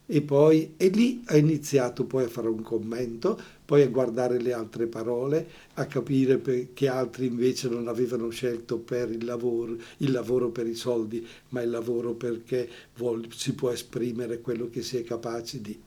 e 0.07 0.21
poi 0.21 0.75
e 0.77 0.87
lì 0.87 1.23
ha 1.25 1.37
iniziato 1.37 2.05
poi 2.05 2.25
a 2.25 2.29
fare 2.29 2.47
un 2.47 2.61
commento, 2.61 3.39
poi 3.65 3.81
a 3.81 3.87
guardare 3.87 4.39
le 4.39 4.53
altre 4.53 4.85
parole, 4.85 5.47
a 5.73 5.85
capire 5.87 6.69
che 6.73 6.87
altri 6.87 7.25
invece 7.25 7.67
non 7.67 7.87
avevano 7.87 8.29
scelto 8.29 8.77
per 8.77 9.09
il 9.09 9.25
lavoro, 9.25 9.75
il 9.97 10.11
lavoro 10.11 10.49
per 10.49 10.67
i 10.67 10.75
soldi, 10.75 11.25
ma 11.49 11.61
il 11.61 11.71
lavoro 11.71 12.13
perché 12.13 12.69
vuol, 12.97 13.27
si 13.33 13.53
può 13.53 13.71
esprimere 13.71 14.39
quello 14.39 14.69
che 14.69 14.83
si 14.83 14.97
è 14.97 15.03
capaci 15.03 15.61
di. 15.61 15.77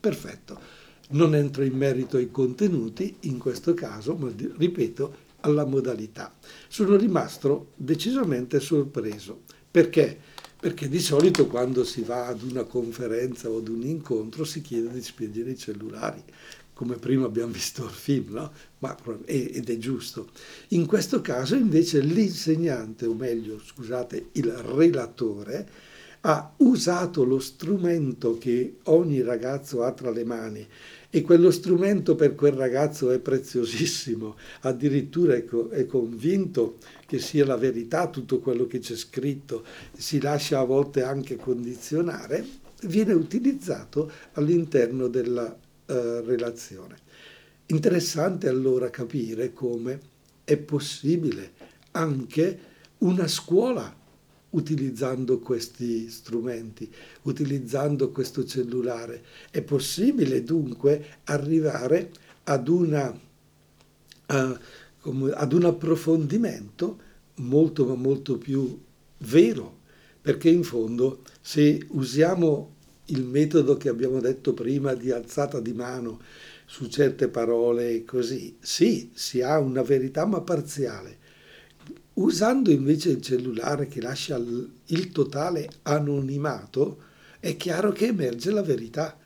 Perfetto. 0.00 0.84
Non 1.08 1.34
entro 1.34 1.62
in 1.62 1.76
merito 1.76 2.16
ai 2.16 2.30
contenuti 2.30 3.16
in 3.20 3.38
questo 3.38 3.74
caso, 3.74 4.14
ma 4.16 4.32
ripeto, 4.56 5.24
alla 5.40 5.64
modalità. 5.64 6.34
Sono 6.66 6.96
rimasto 6.96 7.68
decisamente 7.76 8.58
sorpreso. 8.58 9.42
Perché? 9.70 10.34
perché 10.58 10.88
di 10.88 11.00
solito 11.00 11.46
quando 11.46 11.84
si 11.84 12.02
va 12.02 12.26
ad 12.26 12.42
una 12.42 12.64
conferenza 12.64 13.48
o 13.48 13.58
ad 13.58 13.68
un 13.68 13.82
incontro 13.82 14.44
si 14.44 14.62
chiede 14.62 14.90
di 14.90 15.02
spedire 15.02 15.50
i 15.50 15.58
cellulari. 15.58 16.22
Come 16.76 16.96
prima 16.96 17.24
abbiamo 17.24 17.52
visto 17.52 17.84
il 17.84 17.90
film, 17.90 18.34
no? 18.34 18.52
Ma, 18.80 18.94
ed 19.24 19.70
è 19.70 19.78
giusto. 19.78 20.28
In 20.68 20.84
questo 20.84 21.22
caso 21.22 21.54
invece 21.54 22.00
l'insegnante, 22.00 23.06
o 23.06 23.14
meglio, 23.14 23.58
scusate, 23.58 24.26
il 24.32 24.52
relatore, 24.52 25.66
ha 26.20 26.52
usato 26.58 27.24
lo 27.24 27.38
strumento 27.38 28.36
che 28.36 28.76
ogni 28.84 29.22
ragazzo 29.22 29.84
ha 29.84 29.92
tra 29.92 30.10
le 30.10 30.24
mani 30.24 30.66
e 31.08 31.22
quello 31.22 31.50
strumento 31.50 32.14
per 32.14 32.34
quel 32.34 32.52
ragazzo 32.52 33.10
è 33.10 33.20
preziosissimo, 33.20 34.36
addirittura 34.60 35.34
è, 35.34 35.46
co- 35.46 35.70
è, 35.70 35.86
convinto 35.86 36.76
che 37.06 37.20
sia 37.20 37.46
la 37.46 37.56
verità 37.56 38.10
tutto 38.10 38.38
quello 38.38 38.66
che 38.66 38.80
c'è 38.80 38.96
scritto, 38.96 39.64
si 39.96 40.20
lascia 40.20 40.58
a 40.58 40.64
volte 40.64 41.02
anche 41.02 41.36
condizionare, 41.36 42.44
viene 42.82 43.14
utilizzato 43.14 44.12
all'interno 44.32 45.08
della 45.08 45.56
eh, 45.86 46.20
relazione. 46.22 46.96
Interessante 47.66 48.48
allora 48.48 48.90
capire 48.90 49.52
come 49.52 50.00
è 50.44 50.56
possibile 50.56 51.52
anche 51.92 52.58
una 52.98 53.26
scuola 53.26 53.94
utilizzando 54.50 55.38
questi 55.38 56.08
strumenti, 56.08 56.90
utilizzando 57.22 58.10
questo 58.10 58.44
cellulare. 58.44 59.22
È 59.50 59.62
possibile 59.62 60.44
dunque 60.44 61.18
arrivare 61.24 62.10
ad, 62.44 62.68
una, 62.68 63.08
uh, 63.08 65.30
ad 65.34 65.52
un 65.52 65.64
approfondimento 65.64 67.04
molto 67.36 67.84
ma 67.84 67.94
molto 67.94 68.38
più 68.38 68.80
vero, 69.18 69.80
perché 70.20 70.48
in 70.48 70.62
fondo 70.62 71.22
se 71.40 71.84
usiamo 71.90 72.75
il 73.06 73.24
metodo 73.24 73.76
che 73.76 73.88
abbiamo 73.88 74.20
detto 74.20 74.54
prima 74.54 74.94
di 74.94 75.10
alzata 75.10 75.60
di 75.60 75.72
mano 75.72 76.20
su 76.64 76.86
certe 76.86 77.28
parole 77.28 77.90
e 77.90 78.04
così, 78.04 78.56
sì, 78.60 79.10
si 79.14 79.40
ha 79.42 79.58
una 79.58 79.82
verità 79.82 80.26
ma 80.26 80.40
parziale. 80.40 81.18
Usando 82.14 82.70
invece 82.70 83.10
il 83.10 83.20
cellulare 83.20 83.86
che 83.88 84.00
lascia 84.00 84.36
il 84.36 85.12
totale 85.12 85.68
anonimato, 85.82 87.02
è 87.38 87.56
chiaro 87.56 87.92
che 87.92 88.06
emerge 88.06 88.50
la 88.50 88.62
verità, 88.62 89.16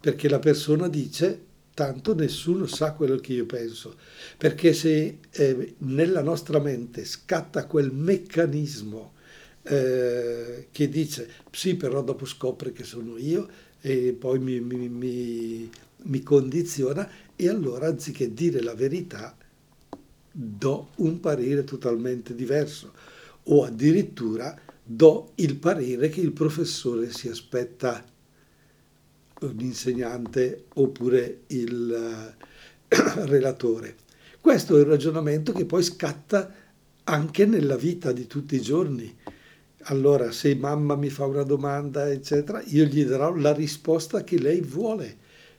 perché 0.00 0.28
la 0.28 0.38
persona 0.38 0.88
dice 0.88 1.44
tanto 1.74 2.14
nessuno 2.14 2.64
sa 2.66 2.92
quello 2.92 3.16
che 3.16 3.34
io 3.34 3.44
penso, 3.44 3.96
perché 4.38 4.72
se 4.72 5.18
eh, 5.30 5.74
nella 5.78 6.22
nostra 6.22 6.58
mente 6.58 7.04
scatta 7.04 7.66
quel 7.66 7.92
meccanismo 7.92 9.12
eh, 9.68 10.68
che 10.70 10.88
dice 10.88 11.28
sì 11.50 11.74
però 11.74 12.02
dopo 12.02 12.24
scopre 12.24 12.70
che 12.70 12.84
sono 12.84 13.16
io 13.18 13.48
e 13.80 14.16
poi 14.18 14.38
mi, 14.38 14.60
mi, 14.60 14.88
mi, 14.88 15.70
mi 16.04 16.22
condiziona 16.22 17.08
e 17.34 17.48
allora 17.48 17.88
anziché 17.88 18.32
dire 18.32 18.62
la 18.62 18.74
verità 18.74 19.36
do 20.30 20.90
un 20.96 21.18
parere 21.18 21.64
totalmente 21.64 22.34
diverso 22.34 22.92
o 23.44 23.64
addirittura 23.64 24.56
do 24.82 25.32
il 25.36 25.56
parere 25.56 26.10
che 26.10 26.20
il 26.20 26.32
professore 26.32 27.10
si 27.10 27.28
aspetta 27.28 28.04
l'insegnante 29.40 30.66
oppure 30.74 31.40
il 31.48 32.34
uh, 32.88 33.24
relatore. 33.26 33.96
Questo 34.40 34.76
è 34.76 34.80
il 34.80 34.86
ragionamento 34.86 35.52
che 35.52 35.64
poi 35.64 35.82
scatta 35.82 36.54
anche 37.04 37.46
nella 37.46 37.76
vita 37.76 38.12
di 38.12 38.26
tutti 38.26 38.54
i 38.54 38.60
giorni 38.60 39.14
allora 39.88 40.32
se 40.32 40.54
mamma 40.54 40.96
mi 40.96 41.10
fa 41.10 41.26
una 41.26 41.42
domanda, 41.42 42.10
eccetera, 42.10 42.62
io 42.66 42.84
gli 42.84 43.04
darò 43.04 43.34
la 43.34 43.52
risposta 43.52 44.24
che 44.24 44.38
lei 44.38 44.60
vuole, 44.60 45.16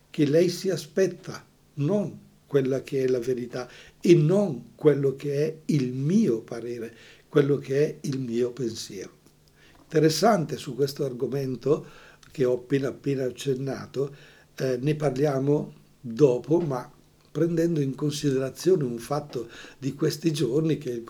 che 0.09 0.25
lei 0.25 0.49
si 0.49 0.69
aspetta, 0.69 1.45
non 1.75 2.25
quella 2.45 2.81
che 2.81 3.03
è 3.03 3.07
la 3.07 3.19
verità 3.19 3.69
e 4.01 4.15
non 4.15 4.71
quello 4.75 5.15
che 5.15 5.45
è 5.45 5.57
il 5.65 5.93
mio 5.93 6.41
parere, 6.41 6.95
quello 7.29 7.57
che 7.57 7.85
è 7.85 7.97
il 8.01 8.19
mio 8.19 8.51
pensiero. 8.51 9.11
Interessante 9.83 10.57
su 10.57 10.75
questo 10.75 11.05
argomento 11.05 11.85
che 12.31 12.43
ho 12.43 12.55
appena 12.55 12.89
appena 12.89 13.23
accennato, 13.23 14.13
eh, 14.55 14.77
ne 14.81 14.95
parliamo 14.95 15.73
dopo, 16.01 16.59
ma 16.59 16.89
prendendo 17.37 17.81
in 17.81 17.93
considerazione 17.93 18.83
un 18.83 18.97
fatto 18.97 19.47
di 19.77 19.93
questi 19.93 20.33
giorni 20.33 20.79
che 20.79 21.03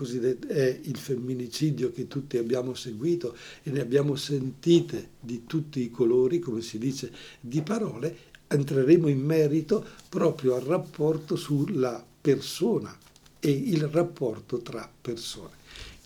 è 0.48 0.80
il 0.84 0.98
femminicidio 0.98 1.94
che 1.94 2.10
tutti 2.10 2.36
abbiamo 2.36 2.74
seguito 2.74 3.34
e 3.64 3.72
ne 3.72 3.80
abbiamo 3.80 4.18
sentite 4.18 5.12
di 5.22 5.46
tutti 5.46 5.80
i 5.80 5.90
colori, 5.90 6.40
come 6.40 6.60
si 6.60 6.78
dice, 6.80 7.14
di 7.40 7.62
parole, 7.62 8.18
entreremo 8.46 9.08
in 9.08 9.22
merito 9.22 9.86
proprio 10.10 10.56
al 10.56 10.64
rapporto 10.64 11.38
sulla 11.38 12.06
persona 12.20 12.94
e 13.40 13.50
il 13.50 13.88
rapporto 13.88 14.58
tra 14.58 14.92
persone. 15.00 15.56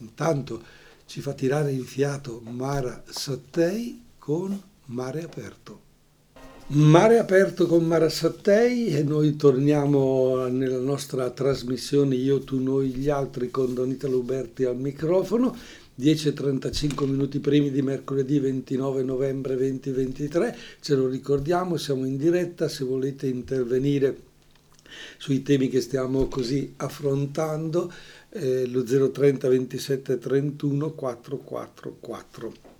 Intanto 0.01 0.61
ci 1.07 1.19
fa 1.21 1.33
tirare 1.33 1.71
in 1.71 1.83
fiato 1.83 2.41
Mara 2.41 3.03
Sattei 3.07 3.99
con 4.19 4.61
Mare 4.85 5.23
Aperto. 5.23 5.89
Mare 6.67 7.19
aperto 7.19 7.67
con 7.67 7.85
Mara 7.85 8.07
Sattei 8.07 8.95
e 8.95 9.03
noi 9.03 9.35
torniamo 9.35 10.47
nella 10.47 10.79
nostra 10.79 11.29
trasmissione 11.29 12.15
Io, 12.15 12.39
tu, 12.43 12.61
noi, 12.61 12.89
gli 12.89 13.09
altri 13.09 13.51
con 13.51 13.73
Donita 13.73 14.07
Luberti 14.07 14.63
al 14.63 14.77
microfono. 14.77 15.55
10.35 15.99 17.05
minuti 17.05 17.39
primi 17.39 17.71
di 17.71 17.81
mercoledì 17.81 18.39
29 18.39 19.03
novembre 19.03 19.55
2023, 19.57 20.57
ce 20.79 20.95
lo 20.95 21.07
ricordiamo, 21.07 21.75
siamo 21.77 22.05
in 22.05 22.17
diretta, 22.17 22.69
se 22.69 22.85
volete 22.85 23.27
intervenire 23.27 24.17
sui 25.17 25.43
temi 25.43 25.67
che 25.67 25.81
stiamo 25.81 26.27
così 26.27 26.73
affrontando, 26.77 27.91
eh, 28.29 28.65
lo 28.67 28.83
030 28.83 29.49
27 29.49 30.17
31 30.17 30.91
444. 30.91 32.70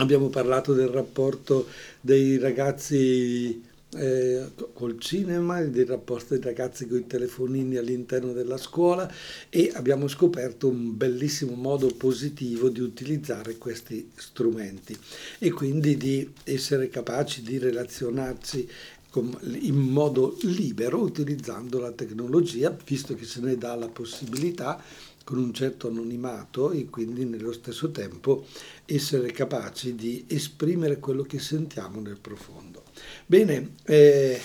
Abbiamo 0.00 0.30
parlato 0.30 0.72
del 0.72 0.88
rapporto 0.88 1.66
dei 2.00 2.38
ragazzi 2.38 3.62
eh, 3.92 4.46
col 4.72 4.98
cinema, 4.98 5.60
del 5.60 5.86
rapporto 5.86 6.32
dei 6.34 6.42
ragazzi 6.42 6.88
con 6.88 7.00
i 7.00 7.06
telefonini 7.06 7.76
all'interno 7.76 8.32
della 8.32 8.56
scuola 8.56 9.12
e 9.50 9.70
abbiamo 9.74 10.08
scoperto 10.08 10.68
un 10.68 10.96
bellissimo 10.96 11.54
modo 11.54 11.88
positivo 11.88 12.70
di 12.70 12.80
utilizzare 12.80 13.58
questi 13.58 14.10
strumenti 14.14 14.96
e 15.38 15.50
quindi 15.50 15.98
di 15.98 16.32
essere 16.44 16.88
capaci 16.88 17.42
di 17.42 17.58
relazionarci 17.58 18.68
in 19.14 19.74
modo 19.74 20.36
libero 20.42 21.00
utilizzando 21.00 21.80
la 21.80 21.90
tecnologia, 21.90 22.76
visto 22.84 23.14
che 23.14 23.24
se 23.24 23.40
ne 23.40 23.56
dà 23.56 23.74
la 23.74 23.88
possibilità 23.88 24.80
con 25.24 25.38
un 25.38 25.52
certo 25.52 25.88
anonimato 25.88 26.70
e 26.70 26.86
quindi 26.86 27.24
nello 27.24 27.52
stesso 27.52 27.90
tempo 27.90 28.46
essere 28.84 29.32
capaci 29.32 29.94
di 29.94 30.24
esprimere 30.28 30.98
quello 30.98 31.22
che 31.22 31.38
sentiamo 31.38 32.00
nel 32.00 32.18
profondo. 32.20 32.84
Bene, 33.26 33.74
eh, 33.84 34.40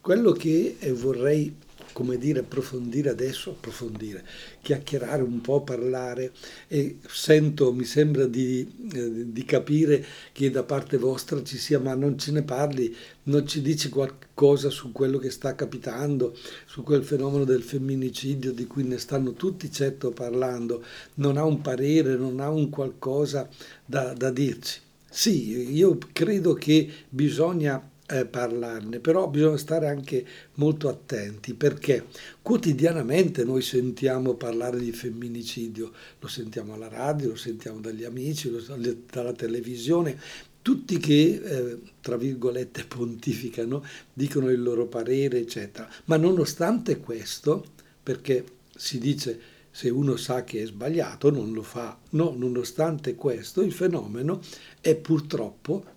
quello 0.00 0.32
che 0.32 0.76
vorrei 0.94 1.54
come 1.96 2.18
dire, 2.18 2.40
approfondire 2.40 3.08
adesso, 3.08 3.52
approfondire, 3.52 4.22
chiacchierare 4.60 5.22
un 5.22 5.40
po', 5.40 5.62
parlare 5.62 6.30
e 6.68 6.98
sento, 7.08 7.72
mi 7.72 7.84
sembra 7.84 8.26
di, 8.26 8.70
eh, 8.92 9.32
di, 9.32 9.44
capire 9.46 10.04
che 10.32 10.50
da 10.50 10.62
parte 10.62 10.98
vostra 10.98 11.42
ci 11.42 11.56
sia, 11.56 11.80
ma 11.80 11.94
non 11.94 12.18
ce 12.18 12.32
ne 12.32 12.42
parli, 12.42 12.94
non 13.24 13.46
ci 13.46 13.62
dici 13.62 13.88
qualcosa 13.88 14.68
su 14.68 14.92
quello 14.92 15.16
che 15.16 15.30
sta 15.30 15.54
capitando, 15.54 16.36
su 16.66 16.82
quel 16.82 17.02
fenomeno 17.02 17.44
del 17.44 17.62
femminicidio 17.62 18.52
di 18.52 18.66
cui 18.66 18.84
ne 18.84 18.98
stanno 18.98 19.32
tutti 19.32 19.72
certo 19.72 20.10
parlando, 20.10 20.84
non 21.14 21.38
ha 21.38 21.44
un 21.44 21.62
parere, 21.62 22.14
non 22.16 22.40
ha 22.40 22.50
un 22.50 22.68
qualcosa 22.68 23.48
da, 23.86 24.12
da 24.12 24.28
dirci. 24.28 24.80
Sì, 25.08 25.72
io 25.72 25.96
credo 26.12 26.52
che 26.52 26.92
bisogna 27.08 27.82
eh, 28.08 28.24
parlarne, 28.24 29.00
però 29.00 29.28
bisogna 29.28 29.56
stare 29.56 29.88
anche 29.88 30.24
molto 30.54 30.88
attenti 30.88 31.54
perché 31.54 32.06
quotidianamente 32.40 33.44
noi 33.44 33.62
sentiamo 33.62 34.34
parlare 34.34 34.78
di 34.78 34.92
femminicidio, 34.92 35.92
lo 36.18 36.28
sentiamo 36.28 36.74
alla 36.74 36.88
radio, 36.88 37.30
lo 37.30 37.36
sentiamo 37.36 37.80
dagli 37.80 38.04
amici, 38.04 38.50
lo, 38.50 38.62
dalla 39.10 39.32
televisione, 39.32 40.18
tutti 40.62 40.98
che, 40.98 41.40
eh, 41.42 41.78
tra 42.00 42.16
virgolette, 42.16 42.84
pontificano, 42.88 43.84
dicono 44.12 44.50
il 44.50 44.62
loro 44.62 44.86
parere, 44.86 45.38
eccetera. 45.38 45.88
Ma 46.06 46.16
nonostante 46.16 46.98
questo, 46.98 47.64
perché 48.02 48.44
si 48.76 48.98
dice 48.98 49.40
se 49.70 49.90
uno 49.90 50.16
sa 50.16 50.42
che 50.42 50.62
è 50.62 50.66
sbagliato 50.66 51.30
non 51.30 51.52
lo 51.52 51.62
fa, 51.62 51.98
no, 52.10 52.34
nonostante 52.34 53.14
questo 53.14 53.60
il 53.60 53.72
fenomeno 53.72 54.40
è 54.80 54.94
purtroppo 54.96 55.95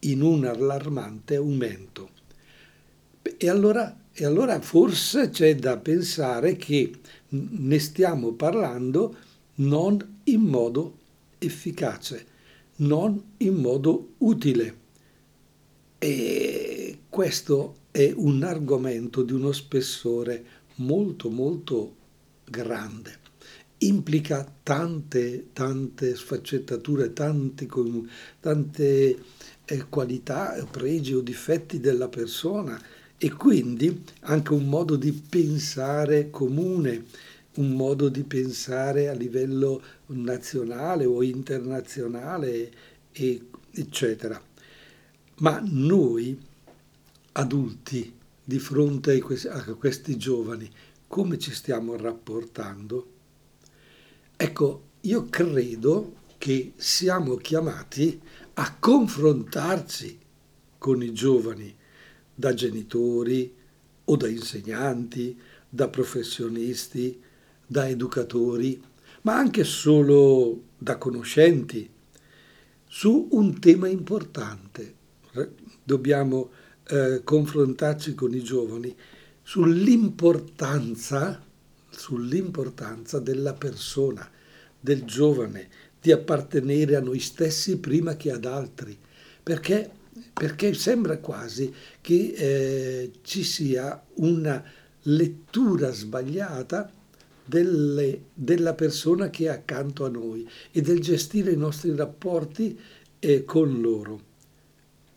in 0.00 0.22
un 0.22 0.44
allarmante 0.44 1.36
aumento. 1.36 2.10
E 3.36 3.48
allora, 3.48 4.04
e 4.12 4.24
allora 4.24 4.60
forse 4.60 5.30
c'è 5.30 5.54
da 5.56 5.76
pensare 5.76 6.56
che 6.56 6.92
ne 7.28 7.78
stiamo 7.78 8.32
parlando 8.32 9.16
non 9.56 10.20
in 10.24 10.40
modo 10.40 10.98
efficace, 11.38 12.26
non 12.76 13.22
in 13.38 13.54
modo 13.54 14.14
utile. 14.18 14.78
E 15.98 16.98
questo 17.08 17.76
è 17.90 18.12
un 18.14 18.42
argomento 18.42 19.22
di 19.22 19.32
uno 19.32 19.52
spessore 19.52 20.44
molto 20.76 21.28
molto 21.28 21.96
grande. 22.44 23.18
Implica 23.78 24.50
tante, 24.62 25.48
tante 25.52 26.14
sfaccettature, 26.14 27.12
tante 27.12 27.66
eh, 28.40 29.18
qualità, 29.88 30.66
pregi 30.70 31.14
o 31.14 31.20
difetti 31.20 31.80
della 31.80 32.08
persona 32.08 32.80
e 33.16 33.32
quindi 33.32 34.02
anche 34.20 34.52
un 34.52 34.66
modo 34.66 34.96
di 34.96 35.12
pensare 35.12 36.30
comune, 36.30 37.04
un 37.56 37.72
modo 37.72 38.08
di 38.08 38.22
pensare 38.22 39.08
a 39.08 39.12
livello 39.12 39.82
nazionale 40.06 41.04
o 41.04 41.22
internazionale, 41.22 42.72
eccetera. 43.72 44.42
Ma 45.36 45.62
noi 45.64 46.38
adulti 47.32 48.12
di 48.42 48.58
fronte 48.58 49.12
a 49.16 49.20
questi, 49.20 49.48
a 49.48 49.62
questi 49.74 50.16
giovani, 50.16 50.70
come 51.06 51.38
ci 51.38 51.52
stiamo 51.52 51.96
rapportando? 51.96 53.06
Ecco, 54.36 54.82
io 55.02 55.26
credo 55.26 56.14
che 56.38 56.72
siamo 56.76 57.36
chiamati 57.36 58.20
a 58.54 58.76
confrontarci 58.78 60.18
con 60.78 61.02
i 61.02 61.12
giovani, 61.12 61.74
da 62.34 62.54
genitori 62.54 63.54
o 64.04 64.16
da 64.16 64.28
insegnanti, 64.28 65.38
da 65.68 65.88
professionisti, 65.88 67.20
da 67.66 67.88
educatori, 67.88 68.82
ma 69.22 69.36
anche 69.36 69.64
solo 69.64 70.62
da 70.78 70.96
conoscenti, 70.96 71.88
su 72.86 73.28
un 73.30 73.60
tema 73.60 73.86
importante. 73.86 74.94
Dobbiamo 75.84 76.50
eh, 76.88 77.20
confrontarci 77.22 78.14
con 78.14 78.34
i 78.34 78.42
giovani 78.42 78.96
sull'importanza, 79.42 81.40
sull'importanza 81.88 83.20
della 83.20 83.54
persona, 83.54 84.28
del 84.80 85.04
giovane, 85.04 85.68
di 86.00 86.12
appartenere 86.12 86.96
a 86.96 87.00
noi 87.00 87.18
stessi 87.20 87.78
prima 87.78 88.16
che 88.16 88.30
ad 88.30 88.44
altri, 88.44 88.96
perché, 89.42 89.90
perché 90.32 90.72
sembra 90.74 91.18
quasi 91.18 91.72
che 92.00 92.32
eh, 92.36 93.10
ci 93.22 93.44
sia 93.44 94.02
una 94.14 94.64
lettura 95.02 95.92
sbagliata 95.92 96.90
delle, 97.44 98.26
della 98.32 98.74
persona 98.74 99.28
che 99.28 99.44
è 99.44 99.48
accanto 99.48 100.04
a 100.04 100.08
noi 100.08 100.48
e 100.70 100.80
del 100.80 101.00
gestire 101.00 101.52
i 101.52 101.56
nostri 101.56 101.94
rapporti 101.94 102.78
eh, 103.18 103.44
con 103.44 103.80
loro. 103.80 104.28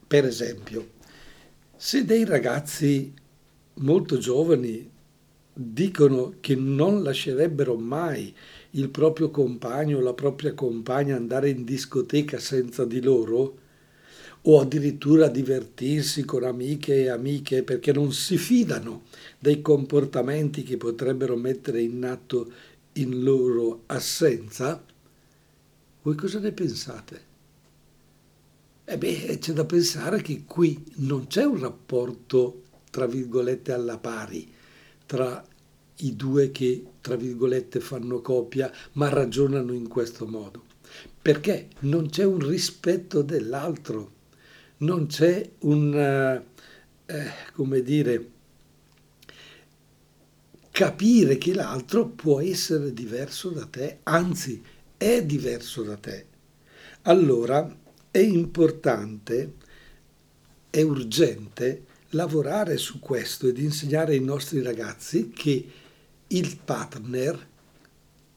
Per 0.07 0.25
esempio, 0.25 0.91
se 1.75 2.05
dei 2.05 2.25
ragazzi 2.25 3.13
molto 3.75 4.17
giovani 4.17 4.89
dicono 5.53 6.35
che 6.39 6.55
non 6.55 7.03
lascerebbero 7.03 7.75
mai 7.75 8.33
il 8.75 8.89
proprio 8.89 9.29
compagno 9.29 9.97
o 9.97 10.01
la 10.01 10.13
propria 10.13 10.53
compagna 10.53 11.15
andare 11.15 11.49
in 11.49 11.63
discoteca 11.63 12.39
senza 12.39 12.85
di 12.85 13.01
loro, 13.01 13.57
o 14.45 14.59
addirittura 14.59 15.29
divertirsi 15.29 16.25
con 16.25 16.43
amiche 16.43 17.03
e 17.03 17.09
amiche 17.09 17.63
perché 17.63 17.93
non 17.93 18.11
si 18.11 18.37
fidano 18.37 19.03
dei 19.39 19.61
comportamenti 19.61 20.63
che 20.63 20.75
potrebbero 20.75 21.37
mettere 21.37 21.81
in 21.81 22.03
atto 22.03 22.51
in 22.93 23.23
loro 23.23 23.83
assenza, 23.85 24.83
voi 26.01 26.15
cosa 26.15 26.39
ne 26.39 26.51
pensate? 26.51 27.31
E 28.85 28.97
beh, 28.97 29.37
c'è 29.39 29.53
da 29.53 29.63
pensare 29.63 30.21
che 30.21 30.43
qui 30.45 30.83
non 30.95 31.27
c'è 31.27 31.45
un 31.45 31.59
rapporto, 31.59 32.63
tra 32.89 33.05
virgolette, 33.05 33.71
alla 33.71 33.97
pari 33.97 34.51
tra 35.05 35.45
i 35.97 36.15
due 36.15 36.51
che, 36.51 36.85
tra 37.01 37.15
virgolette, 37.15 37.79
fanno 37.79 38.21
coppia, 38.21 38.71
ma 38.93 39.09
ragionano 39.09 39.73
in 39.73 39.87
questo 39.87 40.25
modo. 40.25 40.63
Perché 41.21 41.69
non 41.79 42.09
c'è 42.09 42.23
un 42.23 42.39
rispetto 42.39 43.21
dell'altro, 43.21 44.11
non 44.77 45.07
c'è 45.07 45.49
un, 45.59 45.95
eh, 47.05 47.31
come 47.53 47.81
dire, 47.81 48.29
capire 50.71 51.37
che 51.37 51.53
l'altro 51.53 52.07
può 52.07 52.41
essere 52.41 52.93
diverso 52.93 53.49
da 53.49 53.65
te, 53.65 53.99
anzi 54.03 54.61
è 54.97 55.23
diverso 55.23 55.83
da 55.83 55.95
te. 55.97 56.25
Allora, 57.03 57.81
è 58.09 58.19
importante, 58.19 59.53
è 60.69 60.81
urgente 60.81 61.85
lavorare 62.09 62.77
su 62.77 62.99
questo 62.99 63.47
ed 63.47 63.57
insegnare 63.57 64.13
ai 64.13 64.21
nostri 64.21 64.61
ragazzi 64.61 65.29
che 65.29 65.65
il 66.33 66.57
partner, 66.63 67.47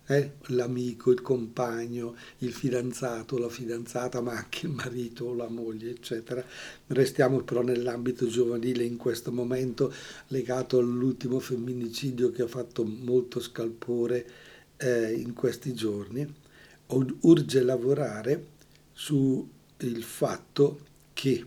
eh, 0.07 0.33
l'amico, 0.49 1.11
il 1.11 1.23
compagno, 1.23 2.15
il 2.39 2.53
fidanzato, 2.53 3.39
la 3.39 3.49
fidanzata, 3.49 4.21
ma 4.21 4.33
anche 4.33 4.67
il 4.67 4.73
marito 4.73 5.35
la 5.35 5.49
moglie, 5.49 5.91
eccetera. 5.91 6.45
Restiamo 6.89 7.43
però 7.43 7.63
nell'ambito 7.63 8.27
giovanile 8.27 8.85
in 8.85 8.97
questo 8.97 9.33
momento 9.33 9.93
legato 10.29 10.79
all'ultimo 10.79 11.41
femminicidio 11.41 12.31
che 12.31 12.43
ha 12.43 12.49
fatto 12.49 12.85
molto 12.85 13.41
scalpore 13.41 14.27
eh, 14.77 15.13
in 15.13 15.33
questi 15.33 15.75
giorni. 15.75 16.35
Urge 16.89 17.63
lavorare 17.63 18.47
su 18.93 19.49
il 19.79 20.03
fatto 20.03 20.81
che 21.13 21.47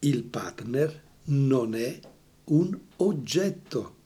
il 0.00 0.22
partner 0.22 1.02
non 1.24 1.74
è 1.74 1.98
un 2.44 2.78
oggetto, 2.96 3.96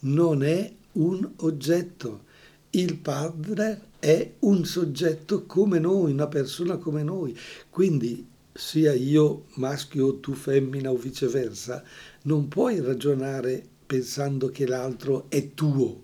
non 0.00 0.42
è 0.42 0.72
un 0.92 1.28
oggetto. 1.38 2.24
Il 2.70 2.96
partner 2.96 3.80
è 3.98 4.32
un 4.40 4.64
soggetto 4.64 5.44
come 5.46 5.78
noi, 5.78 6.12
una 6.12 6.26
persona 6.26 6.76
come 6.76 7.02
noi. 7.02 7.36
Quindi 7.70 8.26
sia 8.52 8.92
io 8.92 9.46
maschio 9.54 10.06
o 10.06 10.18
tu 10.18 10.32
femmina 10.32 10.90
o 10.90 10.96
viceversa, 10.96 11.82
non 12.22 12.48
puoi 12.48 12.80
ragionare 12.80 13.64
pensando 13.86 14.50
che 14.50 14.66
l'altro 14.66 15.26
è 15.28 15.52
tuo, 15.54 16.02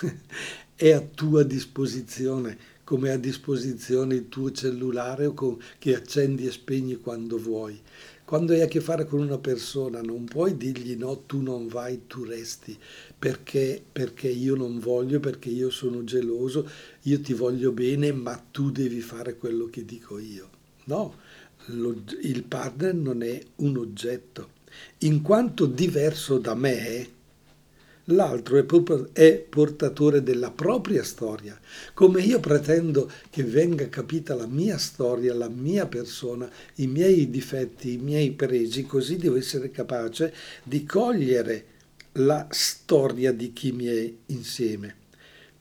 è 0.74 0.90
a 0.90 1.00
tua 1.00 1.42
disposizione 1.42 2.72
come 2.84 3.10
a 3.10 3.16
disposizione 3.16 4.14
il 4.14 4.28
tuo 4.28 4.52
cellulare 4.52 5.32
che 5.78 5.94
accendi 5.94 6.46
e 6.46 6.50
spegni 6.50 6.96
quando 6.96 7.38
vuoi. 7.38 7.80
Quando 8.24 8.54
hai 8.54 8.62
a 8.62 8.66
che 8.66 8.80
fare 8.80 9.04
con 9.04 9.20
una 9.20 9.36
persona 9.36 10.00
non 10.00 10.24
puoi 10.24 10.56
dirgli 10.56 10.96
no, 10.96 11.24
tu 11.26 11.42
non 11.42 11.68
vai, 11.68 12.06
tu 12.06 12.24
resti, 12.24 12.76
perché, 13.18 13.84
perché 13.92 14.28
io 14.28 14.54
non 14.54 14.78
voglio, 14.78 15.20
perché 15.20 15.50
io 15.50 15.68
sono 15.68 16.04
geloso, 16.04 16.66
io 17.02 17.20
ti 17.20 17.34
voglio 17.34 17.70
bene, 17.72 18.12
ma 18.12 18.34
tu 18.50 18.70
devi 18.70 19.02
fare 19.02 19.36
quello 19.36 19.66
che 19.66 19.84
dico 19.84 20.18
io. 20.18 20.48
No, 20.84 21.16
il 21.66 22.44
partner 22.48 22.94
non 22.94 23.22
è 23.22 23.38
un 23.56 23.76
oggetto. 23.76 24.52
In 25.00 25.20
quanto 25.20 25.66
diverso 25.66 26.38
da 26.38 26.54
me, 26.54 27.08
l'altro 28.06 28.58
è 29.12 29.38
portatore 29.38 30.22
della 30.22 30.50
propria 30.50 31.02
storia. 31.02 31.58
Come 31.94 32.22
io 32.22 32.40
pretendo 32.40 33.10
che 33.30 33.42
venga 33.44 33.88
capita 33.88 34.34
la 34.34 34.46
mia 34.46 34.76
storia, 34.76 35.34
la 35.34 35.48
mia 35.48 35.86
persona, 35.86 36.50
i 36.76 36.86
miei 36.86 37.30
difetti, 37.30 37.92
i 37.92 37.98
miei 37.98 38.32
pregi, 38.32 38.84
così 38.84 39.16
devo 39.16 39.36
essere 39.36 39.70
capace 39.70 40.34
di 40.62 40.84
cogliere 40.84 41.66
la 42.18 42.46
storia 42.50 43.32
di 43.32 43.52
chi 43.52 43.72
mi 43.72 43.86
è 43.86 44.12
insieme. 44.26 44.96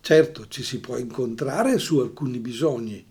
Certo, 0.02 0.48
ci 0.50 0.64
si 0.64 0.80
può 0.80 0.98
incontrare 0.98 1.78
su 1.78 2.00
alcuni 2.00 2.40
bisogni, 2.40 3.04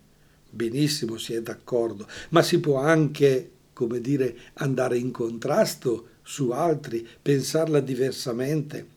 benissimo, 0.47 1.17
si 1.17 1.33
è 1.33 1.41
d'accordo, 1.41 2.07
ma 2.29 2.43
si 2.43 2.59
può 2.59 2.77
anche, 2.77 3.49
come 3.73 3.99
dire, 3.99 4.37
andare 4.55 4.99
in 4.99 5.09
contrasto 5.09 6.09
su 6.21 6.51
altri, 6.51 7.05
pensarla 7.21 7.79
diversamente 7.79 8.92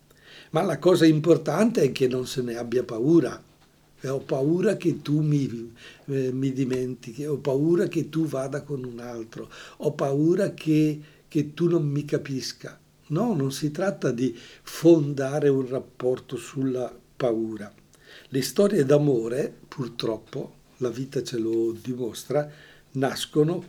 ma 0.57 0.63
la 0.63 0.79
cosa 0.79 1.05
importante 1.05 1.83
è 1.83 1.93
che 1.93 2.09
non 2.09 2.27
se 2.27 2.41
ne 2.41 2.57
abbia 2.57 2.83
paura. 2.83 3.43
E 4.01 4.09
ho 4.09 4.21
paura 4.21 4.79
che 4.79 5.03
tu 5.03 5.21
mi, 5.21 5.75
eh, 6.07 6.33
mi, 6.33 6.51
dimentichi, 6.55 7.27
ho 7.27 7.37
paura 7.37 7.89
che 7.89 8.09
tu 8.09 8.25
vada 8.25 8.63
con 8.63 8.83
un 8.83 8.99
altro, 9.01 9.51
ho 9.79 9.93
paura 9.93 10.55
che, 10.55 10.99
che 11.29 11.53
tu 11.53 11.69
non 11.69 11.87
mi 11.87 12.07
capisca. 12.07 12.81
No, 13.09 13.35
non 13.35 13.53
si 13.53 13.71
tratta 13.71 14.11
di 14.11 14.35
fondare 14.63 15.51
un 15.51 15.69
rapporto 15.69 16.39
sulla 16.39 16.91
paura. 17.17 17.71
Le 18.29 18.43
storie 18.43 18.87
d'amore, 18.87 19.55
purtroppo, 19.69 20.55
la 20.79 20.89
vita 20.89 21.23
ce 21.23 21.37
lo 21.37 21.73
dimostra, 21.73 22.51
nascono 22.93 23.65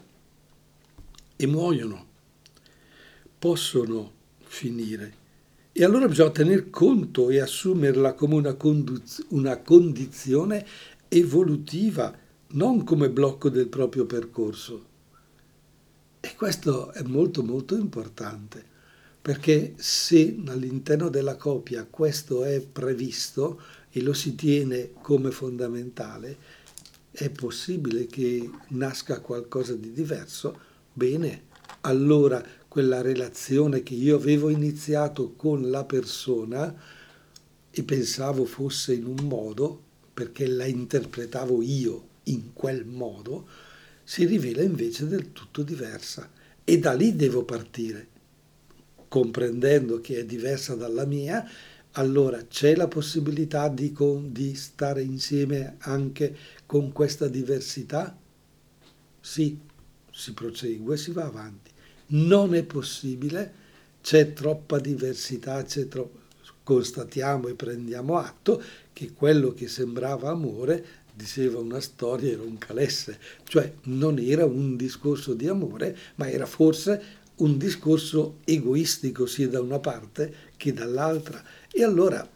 e 1.36 1.47
muoiono, 1.47 2.06
possono 3.38 4.12
finire 4.45 5.26
e 5.80 5.84
allora 5.84 6.08
bisogna 6.08 6.32
tener 6.32 6.72
conto 6.72 7.30
e 7.30 7.40
assumerla 7.40 8.16
come 8.16 8.34
una, 8.34 8.56
conduz- 8.56 9.24
una 9.30 9.60
condizione 9.60 10.66
evolutiva, 11.08 12.12
non 12.54 12.84
come 12.84 13.12
blocco 13.12 13.50
del 13.50 13.68
proprio 13.68 14.08
percorso. 14.08 14.86
E 16.20 16.34
questo 16.36 16.92
è 16.94 17.04
molto 17.04 17.44
molto 17.44 17.76
importante, 17.76 18.66
perché 19.22 19.76
se 19.76 20.36
all'interno 20.48 21.10
della 21.10 21.36
coppia 21.36 21.86
questo 21.88 22.44
è 22.44 22.60
previsto 22.60 23.62
e 23.92 24.02
lo 24.02 24.13
si 24.13 24.34
tiene 24.34 24.94
come 25.00 25.30
fondamentale, 25.30 26.38
è 27.12 27.30
possibile 27.30 28.08
che 28.08 28.50
nasca 28.70 29.20
qualcosa 29.20 29.76
di 29.76 29.92
diverso? 29.92 30.60
Bene, 30.92 31.44
allora 31.82 32.44
quella 32.78 33.02
relazione 33.02 33.82
che 33.82 33.96
io 33.96 34.18
avevo 34.18 34.50
iniziato 34.50 35.34
con 35.34 35.72
la 35.72 35.84
persona 35.84 36.80
e 37.72 37.82
pensavo 37.82 38.46
fosse 38.46 38.94
in 38.94 39.08
un 39.08 39.26
modo, 39.28 39.82
perché 40.13 40.46
la 40.46 40.66
interpretavo 40.66 41.63
io 41.63 42.08
in 42.26 42.54
quel 42.54 42.86
modo, 42.86 43.48
si 44.04 44.26
rivela 44.26 44.62
invece 44.62 45.08
del 45.08 45.32
tutto 45.32 45.63
diversa. 45.63 46.30
E 46.63 46.78
da 46.78 46.94
lì 46.94 47.16
devo 47.16 47.46
partire, 47.46 48.08
comprendendo 49.08 50.00
che 50.00 50.20
è 50.20 50.26
diversa 50.26 50.76
dalla 50.76 51.06
mia, 51.06 51.50
allora 51.94 52.46
c'è 52.46 52.76
la 52.76 52.88
possibilità 52.88 53.70
di, 53.70 53.92
con, 53.92 54.32
di 54.32 54.54
stare 54.54 55.02
insieme 55.02 55.78
anche 55.80 56.38
con 56.68 56.92
questa 56.92 57.28
diversità? 57.28 58.16
Sì, 59.20 59.58
si 60.12 60.34
prosegue, 60.34 60.96
si 60.96 61.12
va 61.12 61.26
avanti 61.26 61.72
non 62.08 62.56
è 62.56 62.63
possibile, 62.63 63.65
c'è 64.02 64.34
troppa 64.34 64.80
diversità, 64.80 65.63
c'è 65.63 65.88
troppo... 65.88 66.20
constatiamo 66.63 67.48
e 67.48 67.54
prendiamo 67.54 68.17
atto 68.17 68.62
che 68.93 69.13
quello 69.13 69.54
che 69.54 69.67
sembrava 69.67 70.30
amore 70.30 71.06
diceva 71.13 71.60
una 71.60 71.80
storia, 71.80 72.32
era 72.32 72.43
un 72.43 72.58
calesse, 72.60 73.17
cioè 73.46 73.74
non 73.84 74.20
era 74.20 74.46
un 74.46 74.76
discorso 74.76 75.34
di 75.34 75.48
amore, 75.48 75.98
ma 76.15 76.30
era 76.30 76.46
forse 76.46 77.02
un 77.38 77.58
discorso 77.58 78.38
egoistico 78.46 79.26
sia 79.26 79.48
da 79.48 79.60
una 79.60 79.80
parte 79.80 80.34
che 80.58 80.74
dall'altra. 80.74 81.43
E 81.72 81.84
allora 81.84 82.28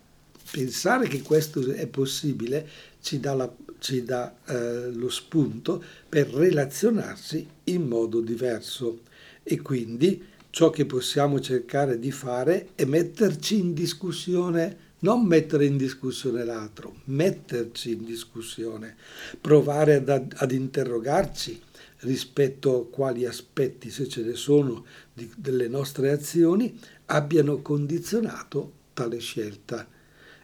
pensare 0.51 1.07
che 1.07 1.21
questo 1.21 1.71
è 1.71 1.87
possibile 1.87 2.67
ci 3.01 3.19
dà, 3.19 3.33
la, 3.33 3.51
ci 3.79 4.03
dà 4.03 4.35
eh, 4.45 4.91
lo 4.91 5.09
spunto 5.09 5.83
per 6.09 6.27
relazionarsi 6.27 7.47
in 7.65 7.87
modo 7.87 8.19
diverso 8.19 9.01
e 9.43 9.61
quindi 9.61 10.23
ciò 10.49 10.69
che 10.69 10.85
possiamo 10.85 11.39
cercare 11.39 11.97
di 11.97 12.11
fare 12.11 12.69
è 12.75 12.85
metterci 12.85 13.59
in 13.59 13.73
discussione, 13.73 14.89
non 14.99 15.25
mettere 15.25 15.65
in 15.65 15.77
discussione 15.77 16.43
l'altro, 16.43 16.95
metterci 17.05 17.91
in 17.91 18.03
discussione, 18.03 18.95
provare 19.39 19.95
ad, 19.95 20.33
ad 20.35 20.51
interrogarci 20.51 21.59
rispetto 22.01 22.81
a 22.81 22.85
quali 22.87 23.25
aspetti, 23.25 23.89
se 23.89 24.07
ce 24.07 24.21
ne 24.23 24.35
sono, 24.35 24.85
di, 25.13 25.31
delle 25.35 25.67
nostre 25.67 26.11
azioni 26.11 26.77
abbiano 27.05 27.61
condizionato 27.61 28.71
tale 28.93 29.19
scelta. 29.19 29.87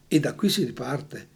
E 0.08 0.20
da 0.20 0.34
qui 0.34 0.50
si 0.50 0.64
riparte. 0.64 1.36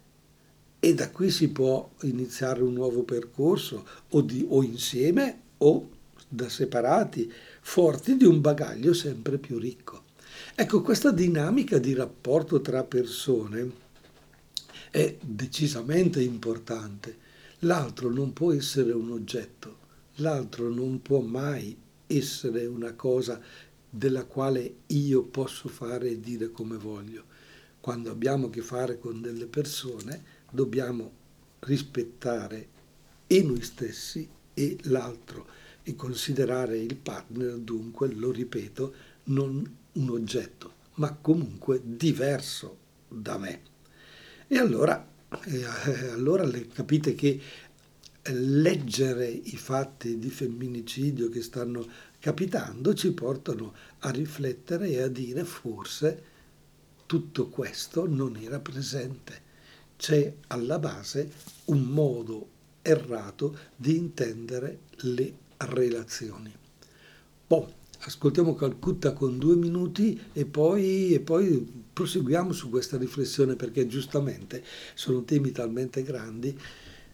E 0.80 0.94
da 0.94 1.10
qui 1.10 1.30
si 1.30 1.48
può 1.50 1.90
iniziare 2.02 2.62
un 2.62 2.72
nuovo 2.72 3.02
percorso, 3.02 3.86
o, 4.10 4.20
di, 4.20 4.44
o 4.48 4.62
insieme 4.62 5.40
o 5.58 5.88
da 6.28 6.48
separati, 6.48 7.30
forti 7.62 8.16
di 8.16 8.24
un 8.24 8.40
bagaglio 8.40 8.92
sempre 8.92 9.38
più 9.38 9.58
ricco. 9.58 10.04
Ecco, 10.54 10.82
questa 10.82 11.10
dinamica 11.10 11.78
di 11.78 11.94
rapporto 11.94 12.60
tra 12.60 12.84
persone 12.84 13.70
è 14.90 15.16
decisamente 15.20 16.20
importante. 16.20 17.16
L'altro 17.60 18.10
non 18.10 18.32
può 18.32 18.52
essere 18.52 18.92
un 18.92 19.10
oggetto, 19.12 19.78
l'altro 20.16 20.68
non 20.68 21.00
può 21.00 21.20
mai 21.20 21.74
essere 22.06 22.66
una 22.66 22.92
cosa 22.92 23.40
della 23.88 24.24
quale 24.24 24.74
io 24.88 25.22
posso 25.22 25.68
fare 25.68 26.10
e 26.10 26.20
dire 26.20 26.50
come 26.50 26.76
voglio. 26.76 27.24
Quando 27.80 28.10
abbiamo 28.10 28.48
a 28.48 28.50
che 28.50 28.60
fare 28.60 28.98
con 28.98 29.22
delle 29.22 29.46
persone 29.46 30.22
dobbiamo 30.50 31.10
rispettare 31.60 32.68
e 33.26 33.42
noi 33.42 33.62
stessi 33.62 34.28
e 34.52 34.76
l'altro 34.82 35.46
e 35.82 35.96
considerare 35.96 36.78
il 36.78 36.96
partner 36.96 37.56
dunque, 37.56 38.12
lo 38.12 38.30
ripeto, 38.30 38.94
non 39.24 39.76
un 39.92 40.10
oggetto, 40.10 40.74
ma 40.94 41.12
comunque 41.12 41.80
diverso 41.82 42.78
da 43.08 43.38
me. 43.38 43.60
E 44.46 44.58
allora, 44.58 45.06
eh, 45.46 45.64
allora 46.10 46.48
capite 46.72 47.14
che 47.14 47.40
leggere 48.30 49.26
i 49.28 49.56
fatti 49.56 50.18
di 50.18 50.30
femminicidio 50.30 51.28
che 51.28 51.42
stanno 51.42 51.84
capitando 52.20 52.94
ci 52.94 53.10
portano 53.12 53.74
a 54.00 54.10
riflettere 54.10 54.90
e 54.90 55.02
a 55.02 55.08
dire 55.08 55.42
forse 55.44 56.30
tutto 57.06 57.48
questo 57.48 58.06
non 58.06 58.36
era 58.36 58.60
presente. 58.60 59.50
C'è 59.96 60.32
alla 60.48 60.78
base 60.78 61.32
un 61.66 61.82
modo 61.82 62.48
errato 62.82 63.56
di 63.74 63.96
intendere 63.96 64.80
le 65.02 65.34
relazioni. 65.64 66.52
Boh, 67.46 67.72
ascoltiamo 68.00 68.54
Calcutta 68.54 69.12
con 69.12 69.38
due 69.38 69.56
minuti 69.56 70.20
e 70.32 70.44
poi, 70.44 71.12
e 71.12 71.20
poi 71.20 71.84
proseguiamo 71.92 72.52
su 72.52 72.70
questa 72.70 72.96
riflessione 72.96 73.56
perché 73.56 73.86
giustamente 73.86 74.64
sono 74.94 75.22
temi 75.24 75.52
talmente 75.52 76.02
grandi 76.02 76.58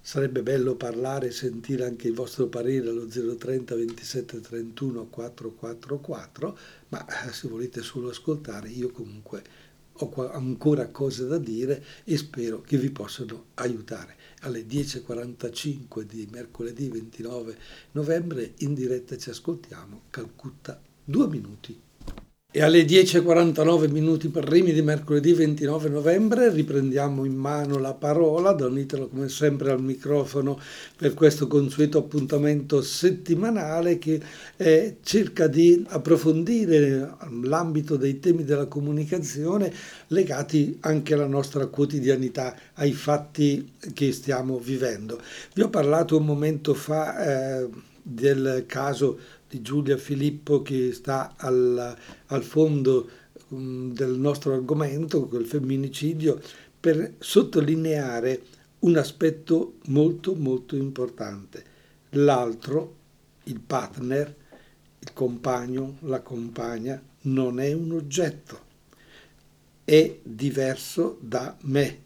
sarebbe 0.01 0.43
bello 0.43 0.75
parlare 0.75 1.27
e 1.27 1.33
sentire 1.33 1.85
anche 1.85 2.09
il 2.09 2.15
vostro 2.15 2.47
parere 2.47 2.89
allo 2.89 3.07
030 3.07 3.75
27 3.75 4.41
31 4.41 5.07
444, 5.07 6.59
ma 6.89 7.05
eh, 7.05 7.31
se 7.31 7.47
volete 7.47 7.83
solo 7.83 8.09
ascoltare 8.09 8.71
io 8.71 8.91
comunque 8.91 9.43
ho 9.93 10.31
ancora 10.31 10.89
cose 10.89 11.27
da 11.27 11.39
dire 11.39 11.85
e 12.05 12.17
spero 12.17 12.63
che 12.63 12.79
vi 12.79 12.91
possano 12.91 13.47
aiutare. 13.55 14.17
Alle 14.43 14.65
10.45 14.65 16.03
di 16.03 16.29
mercoledì 16.31 16.89
29 16.89 17.59
novembre 17.93 18.55
in 18.59 18.73
diretta 18.73 19.17
ci 19.17 19.31
ascoltiamo 19.31 20.03
Calcutta 20.11 20.81
due 21.05 21.27
minuti. 21.27 21.88
E 22.51 22.63
alle 22.63 22.87
10.49 22.87 23.91
minuti 23.91 24.29
primi 24.29 24.73
di 24.73 24.81
mercoledì 24.81 25.35
29 25.35 25.91
novembre 25.91 26.51
riprendiamo 26.51 27.27
in 27.27 27.35
mano 27.35 27.77
la 27.77 27.93
parola, 27.93 28.53
donitelo 28.53 29.09
come 29.09 29.29
sempre 29.29 29.71
al 29.71 29.83
microfono 29.83 30.59
per 30.97 31.13
questo 31.13 31.47
consueto 31.47 31.99
appuntamento 31.99 32.81
settimanale 32.81 33.99
che 33.99 34.19
eh, 34.57 34.97
cerca 35.03 35.47
di 35.47 35.85
approfondire 35.89 37.17
l'ambito 37.43 37.97
dei 37.99 38.19
temi 38.19 38.45
della 38.45 38.65
comunicazione 38.65 39.71
legati 40.07 40.79
anche 40.81 41.13
alla 41.13 41.27
nostra 41.27 41.67
quotidianità, 41.67 42.57
ai 42.77 42.93
fatti 42.93 43.75
che 43.93 44.11
stiamo 44.13 44.59
vivendo. 44.59 45.21
Vi 45.53 45.61
ho 45.61 45.69
parlato 45.69 46.17
un 46.17 46.25
momento 46.25 46.73
fa 46.73 47.61
eh, 47.61 47.69
del 48.03 48.65
caso 48.67 49.19
di 49.49 49.63
Giulia 49.63 49.97
Filippo 49.97 50.63
che 50.63 50.93
sta 50.93 51.35
al, 51.37 51.97
al 52.27 52.43
fondo 52.43 53.09
um, 53.49 53.93
del 53.93 54.19
nostro 54.19 54.53
argomento, 54.53 55.27
quel 55.27 55.47
femminicidio, 55.47 56.41
per 56.79 57.15
sottolineare 57.19 58.43
un 58.81 58.97
aspetto 58.97 59.79
molto 59.87 60.35
molto 60.35 60.77
importante. 60.77 61.77
L'altro, 62.11 62.97
il 63.45 63.61
partner, 63.61 64.35
il 64.99 65.13
compagno, 65.13 65.97
la 66.01 66.21
compagna, 66.21 67.01
non 67.23 67.61
è 67.61 67.73
un 67.73 67.93
oggetto, 67.93 68.67
è 69.85 70.19
diverso 70.23 71.19
da 71.21 71.57
me, 71.63 72.03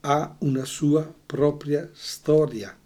ha 0.00 0.36
una 0.40 0.64
sua 0.64 1.12
propria 1.26 1.88
storia. 1.92 2.76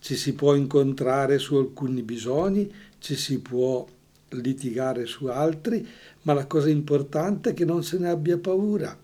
Ci 0.00 0.14
si 0.14 0.34
può 0.34 0.54
incontrare 0.54 1.38
su 1.38 1.56
alcuni 1.56 2.02
bisogni, 2.02 2.72
ci 2.98 3.16
si 3.16 3.40
può 3.40 3.86
litigare 4.30 5.06
su 5.06 5.26
altri, 5.26 5.86
ma 6.22 6.32
la 6.34 6.46
cosa 6.46 6.68
importante 6.68 7.50
è 7.50 7.54
che 7.54 7.64
non 7.64 7.82
se 7.82 7.98
ne 7.98 8.08
abbia 8.08 8.38
paura. 8.38 8.96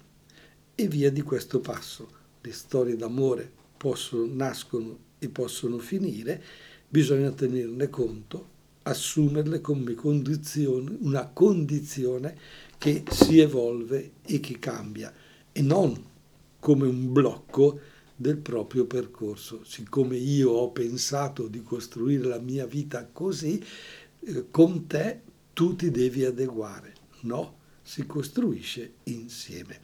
E 0.75 0.89
via 0.89 1.11
di 1.11 1.23
questo 1.23 1.61
passo. 1.61 2.23
Le 2.41 2.53
storie 2.53 2.97
d'amore 2.97 3.51
possono, 3.77 4.27
nascono 4.33 4.99
e 5.19 5.29
possono 5.29 5.79
finire, 5.79 6.43
bisogna 6.89 7.31
tenerne 7.31 7.89
conto, 7.89 8.49
assumerle 8.83 9.61
come 9.61 9.95
condizione, 9.95 10.97
una 11.01 11.27
condizione 11.27 12.37
che 12.77 13.05
si 13.11 13.41
evolve 13.41 14.13
e 14.23 14.41
che 14.41 14.59
cambia, 14.59 15.13
e 15.51 15.63
non 15.63 16.13
come 16.59 16.87
un 16.87 17.13
blocco 17.13 17.81
del 18.25 18.39
proprio 18.39 18.87
percorso. 18.87 19.65
Siccome 19.65 20.17
io 20.17 20.51
ho 20.51 20.71
pensato 20.71 21.47
di 21.47 21.63
costruire 21.63 22.27
la 22.27 22.39
mia 22.39 22.65
vita 22.65 23.07
così, 23.13 23.63
eh, 24.21 24.47
con 24.51 24.87
te 24.87 25.21
tu 25.53 25.77
ti 25.77 25.91
devi 25.91 26.25
adeguare. 26.25 26.95
No, 27.25 27.59
si 27.83 28.07
costruisce 28.07 28.95
insieme. 29.05 29.81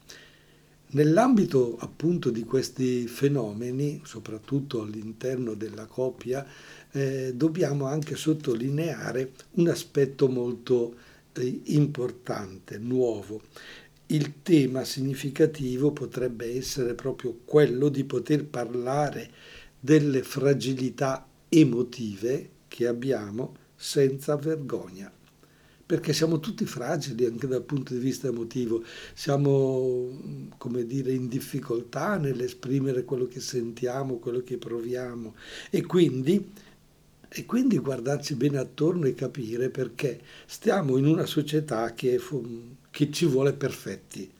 Nell'ambito 0.93 1.77
appunto 1.81 2.31
di 2.31 2.45
questi 2.45 3.07
fenomeni, 3.07 4.01
soprattutto 4.05 4.81
all'interno 4.81 5.53
della 5.53 5.85
coppia, 5.85 6.47
eh, 6.93 7.33
dobbiamo 7.35 7.85
anche 7.89 8.17
sottolineare 8.17 9.33
un 9.57 9.69
aspetto 9.69 10.29
molto 10.29 10.97
eh, 11.35 11.61
importante, 11.65 12.79
nuovo. 12.79 13.43
Il 14.13 14.43
tema 14.43 14.83
significativo 14.83 15.93
potrebbe 15.93 16.57
essere 16.57 16.95
proprio 16.95 17.43
quello 17.45 17.89
di 17.89 18.03
poter 18.03 18.45
parlare 18.45 19.31
delle 19.79 20.25
fragilità 20.25 21.25
emotive 21.49 22.51
che 22.67 22.89
abbiamo 22.89 23.55
senza 23.77 24.35
vergogna. 24.35 25.13
Perché 25.87 26.13
siamo 26.13 26.41
tutti 26.41 26.67
fragili 26.67 27.25
anche 27.25 27.47
dal 27.47 27.63
punto 27.63 27.95
di 27.95 28.01
vista 28.01 28.27
emotivo, 28.27 28.83
siamo, 29.15 30.51
come 30.59 30.85
dire, 30.87 31.13
in 31.13 31.29
difficoltà 31.29 32.17
nell'esprimere 32.17 33.05
quello 33.05 33.29
che 33.29 33.39
sentiamo, 33.39 34.19
quello 34.19 34.43
che 34.43 34.59
proviamo. 34.59 35.37
E 35.71 35.87
quindi, 35.87 36.51
e 37.29 37.47
quindi 37.47 37.79
guardarci 37.79 38.35
bene 38.35 38.59
attorno 38.59 39.07
e 39.07 39.15
capire 39.15 39.71
perché 39.71 40.21
stiamo 40.47 40.97
in 40.97 41.07
una 41.07 41.27
società 41.27 41.95
che, 41.95 42.19
che 42.91 43.11
ci 43.11 43.27
vuole 43.27 43.53
perfetti. 43.53 44.31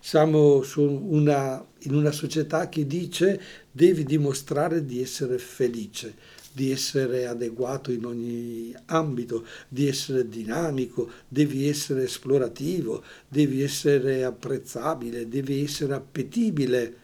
Siamo 0.00 0.64
una, 0.76 1.64
in 1.80 1.94
una 1.94 2.12
società 2.12 2.68
che 2.68 2.86
dice 2.86 3.40
devi 3.70 4.04
dimostrare 4.04 4.84
di 4.84 5.02
essere 5.02 5.38
felice, 5.38 6.14
di 6.52 6.70
essere 6.70 7.26
adeguato 7.26 7.92
in 7.92 8.04
ogni 8.04 8.74
ambito, 8.86 9.44
di 9.68 9.86
essere 9.86 10.28
dinamico, 10.28 11.10
devi 11.28 11.68
essere 11.68 12.04
esplorativo, 12.04 13.02
devi 13.28 13.62
essere 13.62 14.24
apprezzabile, 14.24 15.28
devi 15.28 15.62
essere 15.62 15.94
appetibile. 15.94 16.96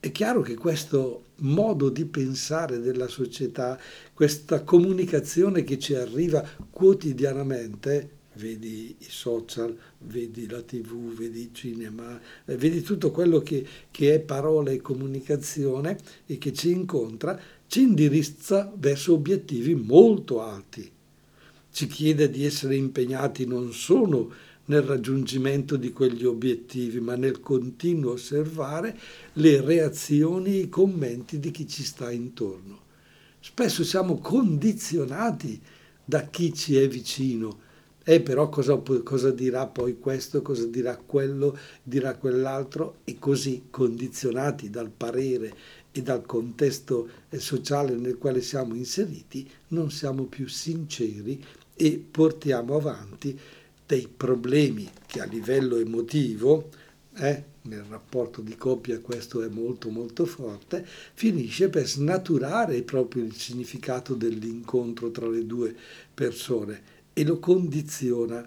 È 0.00 0.10
chiaro 0.10 0.40
che 0.40 0.54
questo 0.54 1.24
modo 1.40 1.90
di 1.90 2.04
pensare 2.04 2.80
della 2.80 3.08
società, 3.08 3.78
questa 4.14 4.62
comunicazione 4.62 5.64
che 5.64 5.78
ci 5.78 5.94
arriva 5.94 6.44
quotidianamente, 6.70 8.10
vedi 8.36 8.96
i 8.98 9.06
social, 9.08 9.76
vedi 9.98 10.48
la 10.48 10.62
tv, 10.62 11.12
vedi 11.14 11.40
il 11.40 11.50
cinema, 11.52 12.20
eh, 12.44 12.56
vedi 12.56 12.82
tutto 12.82 13.10
quello 13.10 13.40
che, 13.40 13.66
che 13.90 14.14
è 14.14 14.20
parola 14.20 14.70
e 14.70 14.80
comunicazione 14.80 15.98
e 16.26 16.38
che 16.38 16.52
ci 16.52 16.70
incontra, 16.70 17.38
ci 17.66 17.82
indirizza 17.82 18.72
verso 18.76 19.14
obiettivi 19.14 19.74
molto 19.74 20.42
alti. 20.42 20.90
Ci 21.70 21.86
chiede 21.86 22.30
di 22.30 22.44
essere 22.44 22.76
impegnati 22.76 23.46
non 23.46 23.72
solo 23.72 24.32
nel 24.66 24.82
raggiungimento 24.82 25.76
di 25.76 25.92
quegli 25.92 26.24
obiettivi, 26.24 27.00
ma 27.00 27.16
nel 27.16 27.40
continuo 27.40 28.12
osservare 28.12 28.98
le 29.34 29.60
reazioni 29.60 30.54
e 30.54 30.60
i 30.62 30.68
commenti 30.68 31.38
di 31.38 31.50
chi 31.50 31.68
ci 31.68 31.84
sta 31.84 32.10
intorno. 32.10 32.84
Spesso 33.40 33.84
siamo 33.84 34.18
condizionati 34.18 35.60
da 36.04 36.22
chi 36.26 36.52
ci 36.52 36.76
è 36.76 36.88
vicino. 36.88 37.64
E 38.08 38.20
però 38.20 38.48
cosa, 38.48 38.80
cosa 39.02 39.32
dirà 39.32 39.66
poi 39.66 39.98
questo, 39.98 40.40
cosa 40.40 40.64
dirà 40.64 40.96
quello, 40.96 41.58
dirà 41.82 42.14
quell'altro, 42.14 42.98
e 43.02 43.18
così 43.18 43.64
condizionati 43.68 44.70
dal 44.70 44.90
parere 44.96 45.52
e 45.90 46.02
dal 46.02 46.24
contesto 46.24 47.08
eh, 47.28 47.40
sociale 47.40 47.96
nel 47.96 48.16
quale 48.16 48.42
siamo 48.42 48.76
inseriti, 48.76 49.50
non 49.68 49.90
siamo 49.90 50.26
più 50.26 50.46
sinceri 50.46 51.44
e 51.74 52.06
portiamo 52.08 52.76
avanti 52.76 53.36
dei 53.84 54.06
problemi 54.06 54.88
che 55.04 55.20
a 55.20 55.24
livello 55.24 55.76
emotivo, 55.76 56.68
eh, 57.16 57.42
nel 57.62 57.84
rapporto 57.88 58.40
di 58.40 58.56
coppia 58.56 59.00
questo 59.00 59.42
è 59.42 59.48
molto 59.48 59.90
molto 59.90 60.26
forte, 60.26 60.86
finisce 60.86 61.68
per 61.70 61.88
snaturare 61.88 62.82
proprio 62.82 63.24
il 63.24 63.34
significato 63.34 64.14
dell'incontro 64.14 65.10
tra 65.10 65.26
le 65.26 65.44
due 65.44 65.74
persone 66.14 66.94
e 67.18 67.24
lo 67.24 67.38
condiziona. 67.38 68.46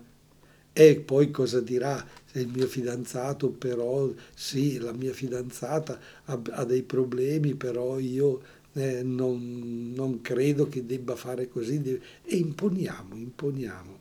E 0.72 0.96
poi 0.98 1.32
cosa 1.32 1.60
dirà 1.60 2.06
il 2.34 2.50
mio 2.50 2.68
fidanzato 2.68 3.50
però, 3.50 4.14
sì, 4.36 4.78
la 4.78 4.94
mia 4.94 5.12
fidanzata 5.12 6.00
ha, 6.26 6.40
ha 6.52 6.64
dei 6.66 6.84
problemi, 6.84 7.56
però 7.56 7.98
io 7.98 8.42
eh, 8.74 9.02
non, 9.02 9.92
non, 9.96 10.22
credo 10.22 10.70
che 10.70 10.86
debba 10.86 11.16
fare 11.16 11.50
così, 11.50 12.00
e 12.24 12.36
imponiamo, 12.36 13.16
imponiamo. 13.16 14.00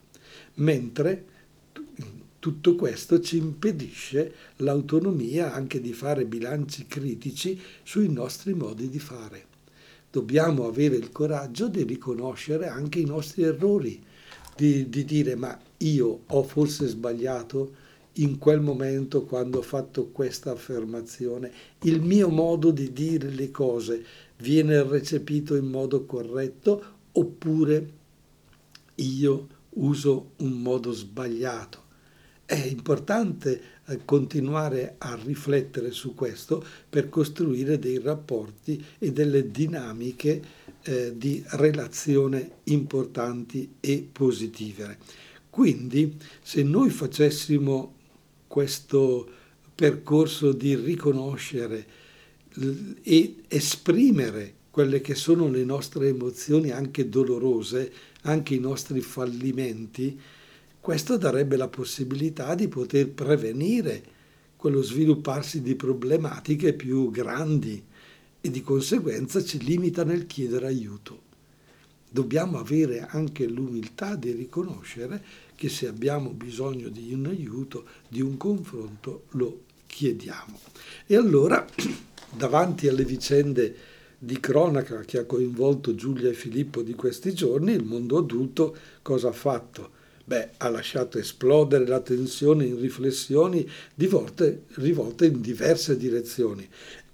Mentre 0.57 1.25
tutto 2.39 2.77
questo 2.77 3.21
ci 3.21 3.39
impedisce 3.39 4.35
l'autonomia 4.57 5.55
anche 5.55 5.81
di 5.81 5.95
fare 5.95 6.27
bilanci 6.27 6.87
critici 6.87 7.59
sui 7.83 8.13
nostri 8.13 8.53
modi 8.53 8.91
di 8.91 8.99
fare. 8.99 9.47
Dobbiamo 10.11 10.67
avere 10.67 10.97
il 10.97 11.11
coraggio 11.11 11.69
di 11.69 11.83
riconoscere 11.83 12.69
anche 12.69 12.99
i 12.99 13.07
nostri 13.07 13.43
errori, 13.43 14.03
di, 14.59 14.89
di 14.89 15.05
dire 15.05 15.37
ma 15.37 15.57
io 15.79 16.23
ho 16.27 16.43
forse 16.43 16.89
sbagliato, 16.89 17.87
in 18.15 18.39
quel 18.39 18.61
momento 18.61 19.23
quando 19.23 19.59
ho 19.59 19.63
fatto 19.63 20.09
questa 20.09 20.51
affermazione, 20.51 21.53
il 21.83 22.01
mio 22.03 22.29
modo 22.29 22.73
di 22.73 22.93
dire 22.93 23.31
le 23.31 23.53
cose 23.53 24.05
viene 24.39 24.83
recepito 24.83 25.55
in 25.55 25.67
modo 25.67 26.05
corretto 26.05 26.85
oppure 27.13 27.93
io 28.97 29.47
uso 29.75 30.33
un 30.39 30.61
modo 30.61 30.91
sbagliato. 30.91 31.87
È 32.45 32.57
importante 32.57 33.63
eh, 33.87 34.01
continuare 34.05 34.97
a 34.99 35.17
riflettere 35.23 35.93
su 35.93 36.15
questo 36.15 36.65
per 36.89 37.09
costruire 37.09 37.79
dei 37.79 38.01
rapporti 38.01 38.85
e 38.99 39.13
delle 39.13 39.53
dinamiche 39.53 40.43
eh, 40.83 41.17
di 41.17 41.43
relazione 41.47 42.59
importanti 42.65 43.77
e 43.81 44.07
positive. 44.11 44.99
Quindi 45.51 46.17
se 46.41 46.63
noi 46.63 46.91
facessimo 46.91 47.95
questo 48.47 49.29
percorso 49.75 50.53
di 50.53 50.75
riconoscere 50.75 51.87
e 53.03 53.37
esprimere 53.49 54.55
quelle 54.71 55.01
che 55.01 55.15
sono 55.15 55.49
le 55.49 55.65
nostre 55.65 56.09
emozioni 56.09 56.71
anche 56.71 57.09
dolorose, 57.09 57.93
anche 58.23 58.55
i 58.55 58.61
nostri 58.61 59.01
fallimenti, 59.01 60.19
questo 60.81 61.17
darebbe 61.17 61.57
la 61.57 61.69
possibilità 61.69 62.55
di 62.55 62.69
poter 62.69 63.11
prevenire 63.11 64.03
quello 64.57 64.83
svilupparsi 64.83 65.63
di 65.63 65.75
problematiche 65.75 66.73
più 66.73 67.11
grandi 67.11 67.85
e 68.41 68.51
di 68.51 68.63
conseguenza 68.63 69.43
ci 69.43 69.63
limita 69.63 70.05
nel 70.05 70.27
chiedere 70.27 70.67
aiuto. 70.67 71.27
Dobbiamo 72.11 72.59
avere 72.59 73.07
anche 73.09 73.47
l'umiltà 73.47 74.15
di 74.15 74.31
riconoscere 74.31 75.23
che 75.55 75.69
se 75.69 75.87
abbiamo 75.87 76.31
bisogno 76.31 76.89
di 76.89 77.13
un 77.13 77.27
aiuto, 77.27 77.85
di 78.09 78.21
un 78.21 78.37
confronto, 78.37 79.25
lo 79.31 79.63
chiediamo. 79.87 80.59
E 81.07 81.17
allora, 81.17 81.67
davanti 82.35 82.89
alle 82.89 83.05
vicende 83.05 83.77
di 84.19 84.41
cronaca 84.41 85.01
che 85.01 85.19
ha 85.19 85.25
coinvolto 85.25 85.95
Giulia 85.95 86.31
e 86.31 86.35
Filippo 86.35 86.83
di 86.83 86.95
questi 86.95 87.35
giorni, 87.35 87.73
il 87.73 87.85
mondo 87.85 88.19
adulto 88.19 88.77
cosa 89.03 89.29
ha 89.29 89.33
fatto? 89.33 89.97
Beh, 90.25 90.51
ha 90.59 90.69
lasciato 90.69 91.19
esplodere 91.19 91.87
la 91.87 92.01
tensione 92.01 92.67
in 92.67 92.79
riflessioni 92.79 93.69
rivolte, 93.95 94.65
rivolte 94.75 95.27
in 95.27 95.41
diverse 95.41 95.97
direzioni 95.97 96.69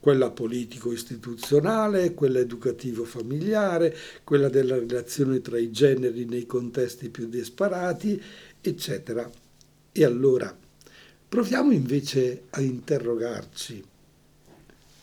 quella 0.04 0.30
politico-istituzionale, 0.30 2.12
quella 2.12 2.38
educativo-familiare, 2.38 3.96
quella 4.22 4.50
della 4.50 4.74
relazione 4.74 5.40
tra 5.40 5.56
i 5.56 5.70
generi 5.70 6.26
nei 6.26 6.44
contesti 6.44 7.08
più 7.08 7.26
disparati, 7.26 8.22
eccetera. 8.60 9.30
E 9.90 10.04
allora 10.04 10.54
proviamo 11.26 11.72
invece 11.72 12.42
a 12.50 12.60
interrogarci 12.60 13.82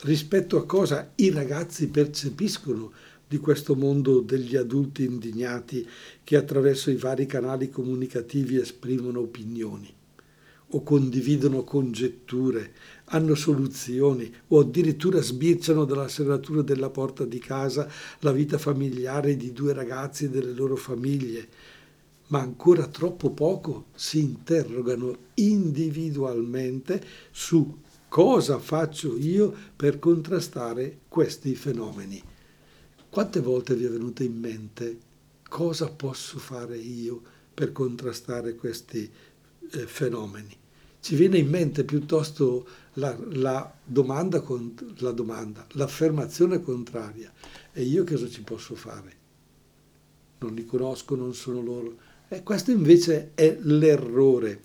rispetto 0.02 0.58
a 0.58 0.68
cosa 0.68 1.14
i 1.16 1.32
ragazzi 1.32 1.88
percepiscono 1.88 2.92
di 3.28 3.40
questo 3.40 3.74
mondo 3.74 4.20
degli 4.20 4.56
adulti 4.56 5.04
indignati 5.04 5.84
che 6.24 6.38
attraverso 6.38 6.92
i 6.92 6.96
vari 6.96 7.26
canali 7.26 7.72
comunicativi 7.72 8.58
esprimono 8.58 9.22
opinioni 9.22 9.92
o 10.74 10.84
condividono 10.84 11.64
congetture, 11.64 12.74
hanno 13.14 13.36
soluzioni 13.36 14.32
o 14.50 14.60
addirittura 14.60 15.22
sbirciano 15.22 15.86
dalla 15.86 16.08
serratura 16.08 16.62
della 16.62 16.90
porta 16.90 17.26
di 17.26 17.40
casa 17.40 17.90
la 18.20 18.32
vita 18.32 18.58
familiare 18.58 19.36
di 19.36 19.52
due 19.52 19.74
ragazzi 19.74 20.26
e 20.26 20.30
delle 20.30 20.54
loro 20.54 20.76
famiglie, 20.76 21.48
ma 22.28 22.40
ancora 22.40 22.88
troppo 22.88 23.32
poco 23.32 23.88
si 23.94 24.20
interrogano 24.20 25.18
individualmente 25.36 27.04
su 27.32 27.80
cosa 28.08 28.60
faccio 28.60 29.18
io 29.18 29.54
per 29.76 30.00
contrastare 30.00 31.00
questi 31.08 31.56
fenomeni. 31.56 32.22
Quante 33.10 33.42
volte 33.42 33.76
vi 33.76 33.86
è 33.86 33.90
venuto 33.90 34.24
in 34.24 34.38
mente 34.40 34.98
cosa 35.50 35.90
posso 35.90 36.40
fare 36.40 36.78
io 36.78 37.22
per 37.54 37.74
contrastare 37.74 38.56
questi 38.56 39.10
eh, 39.72 39.86
fenomeni? 39.86 40.61
Ci 41.02 41.16
viene 41.16 41.40
in 41.40 41.50
mente 41.50 41.84
piuttosto 41.84 42.66
la, 42.94 43.18
la 43.32 43.74
domanda, 43.84 44.44
la 44.98 45.12
domanda, 45.12 45.66
l'affermazione 45.72 46.62
contraria. 46.62 47.32
E 47.74 47.82
io 47.82 48.04
cosa 48.04 48.30
ci 48.30 48.44
posso 48.44 48.76
fare? 48.76 49.20
Non 50.40 50.54
li 50.54 50.66
conosco, 50.66 51.16
non 51.16 51.34
sono 51.34 51.62
loro. 51.62 51.98
E 52.28 52.44
questo 52.44 52.72
invece 52.72 53.32
è 53.34 53.58
l'errore. 53.62 54.62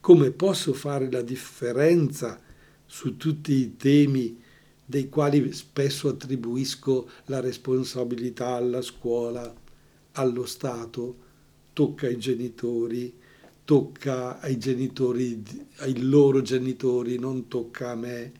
Come 0.00 0.32
posso 0.32 0.72
fare 0.74 1.10
la 1.10 1.22
differenza 1.22 2.40
su 2.84 3.16
tutti 3.16 3.52
i 3.52 3.76
temi 3.76 4.42
dei 4.84 5.08
quali 5.08 5.52
spesso 5.52 6.08
attribuisco 6.08 7.08
la 7.26 7.40
responsabilità 7.40 8.54
alla 8.54 8.82
scuola, 8.82 9.54
allo 10.12 10.46
Stato, 10.46 11.16
tocca 11.72 12.06
ai 12.06 12.18
genitori, 12.18 13.14
tocca 13.68 14.40
ai 14.40 14.56
genitori, 14.56 15.44
ai 15.80 16.00
loro 16.00 16.40
genitori, 16.40 17.18
non 17.18 17.48
tocca 17.48 17.90
a 17.90 17.94
me 17.96 18.32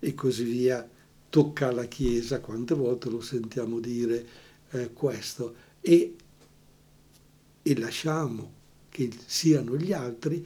e 0.00 0.12
così 0.12 0.42
via, 0.42 0.90
tocca 1.30 1.68
alla 1.68 1.84
Chiesa, 1.84 2.40
quante 2.40 2.74
volte 2.74 3.08
lo 3.08 3.20
sentiamo 3.20 3.78
dire 3.78 4.26
eh, 4.70 4.92
questo, 4.92 5.54
e, 5.80 6.16
e 7.62 7.78
lasciamo 7.78 8.52
che 8.88 9.08
siano 9.24 9.76
gli 9.76 9.92
altri 9.92 10.44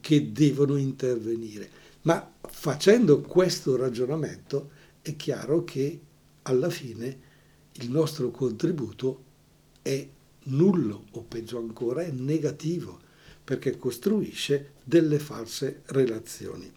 che 0.00 0.32
devono 0.32 0.76
intervenire. 0.76 1.68
Ma 2.02 2.26
facendo 2.40 3.20
questo 3.20 3.76
ragionamento 3.76 4.70
è 5.02 5.14
chiaro 5.14 5.64
che 5.64 6.00
alla 6.40 6.70
fine 6.70 7.18
il 7.72 7.90
nostro 7.90 8.30
contributo 8.30 9.24
è 9.82 10.08
nullo 10.44 11.04
o 11.10 11.20
peggio 11.20 11.58
ancora 11.58 12.00
è 12.00 12.10
negativo 12.10 13.04
perché 13.48 13.78
costruisce 13.78 14.72
delle 14.84 15.18
false 15.18 15.80
relazioni. 15.86 16.70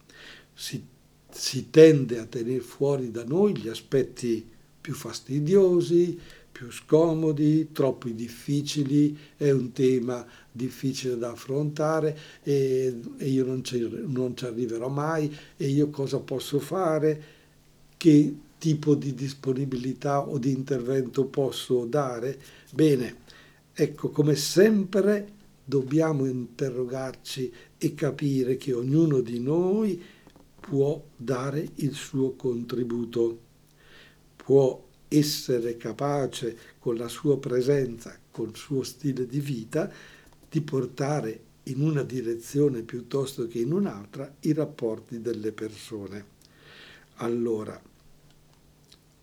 Si, 0.54 0.82
si 1.30 1.70
tende 1.70 2.18
a 2.18 2.26
tenere 2.26 2.62
fuori 2.62 3.12
da 3.12 3.26
noi 3.26 3.58
gli 3.58 3.68
aspetti 3.68 4.50
più 4.80 4.94
fastidiosi, 4.94 6.18
più 6.50 6.72
scomodi, 6.72 7.74
troppo 7.74 8.08
difficili, 8.08 9.18
è 9.36 9.52
un 9.52 9.74
tema 9.74 10.26
difficile 10.50 11.18
da 11.18 11.32
affrontare 11.32 12.18
e, 12.42 12.98
e 13.18 13.28
io 13.28 13.44
non 13.44 13.66
ci, 13.66 13.86
non 14.06 14.38
ci 14.38 14.46
arriverò 14.46 14.88
mai 14.88 15.30
e 15.58 15.68
io 15.68 15.90
cosa 15.90 16.20
posso 16.20 16.60
fare, 16.60 17.24
che 17.98 18.34
tipo 18.58 18.96
di 18.96 19.14
disponibilità 19.14 20.22
o 20.22 20.38
di 20.38 20.54
intervento 20.54 21.26
posso 21.26 21.84
dare. 21.84 22.40
Bene, 22.72 23.18
ecco 23.74 24.10
come 24.10 24.36
sempre 24.36 25.40
dobbiamo 25.72 26.26
interrogarci 26.26 27.50
e 27.78 27.94
capire 27.94 28.58
che 28.58 28.74
ognuno 28.74 29.22
di 29.22 29.40
noi 29.40 30.04
può 30.60 31.02
dare 31.16 31.66
il 31.76 31.94
suo 31.94 32.34
contributo, 32.34 33.40
può 34.36 34.86
essere 35.08 35.78
capace 35.78 36.58
con 36.78 36.98
la 36.98 37.08
sua 37.08 37.40
presenza, 37.40 38.20
col 38.32 38.54
suo 38.54 38.84
stile 38.84 39.26
di 39.26 39.40
vita, 39.40 39.90
di 40.50 40.60
portare 40.60 41.40
in 41.64 41.80
una 41.80 42.04
direzione 42.04 42.82
piuttosto 42.82 43.48
che 43.48 43.60
in 43.60 43.72
un'altra 43.72 44.30
i 44.42 44.52
rapporti 44.52 45.22
delle 45.22 45.54
persone. 45.54 46.26
Allora, 47.16 47.82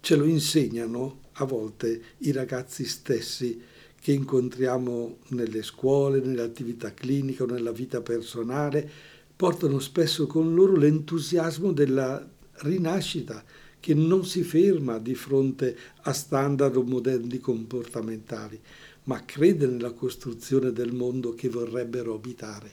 ce 0.00 0.16
lo 0.16 0.24
insegnano 0.24 1.20
a 1.32 1.44
volte 1.44 2.02
i 2.18 2.32
ragazzi 2.32 2.86
stessi 2.86 3.67
che 4.08 4.14
incontriamo 4.14 5.18
nelle 5.32 5.62
scuole, 5.62 6.20
nelle 6.20 6.40
attività 6.40 6.94
cliniche 6.94 7.42
o 7.42 7.46
nella 7.46 7.72
vita 7.72 8.00
personale, 8.00 8.90
portano 9.36 9.80
spesso 9.80 10.26
con 10.26 10.54
loro 10.54 10.76
l'entusiasmo 10.76 11.72
della 11.72 12.26
rinascita 12.60 13.44
che 13.78 13.92
non 13.92 14.24
si 14.24 14.44
ferma 14.44 14.96
di 14.96 15.14
fronte 15.14 15.76
a 16.04 16.14
standard 16.14 16.76
o 16.76 16.84
modelli 16.84 17.38
comportamentali, 17.38 18.58
ma 19.04 19.22
crede 19.26 19.66
nella 19.66 19.92
costruzione 19.92 20.72
del 20.72 20.94
mondo 20.94 21.34
che 21.34 21.50
vorrebbero 21.50 22.14
abitare. 22.14 22.72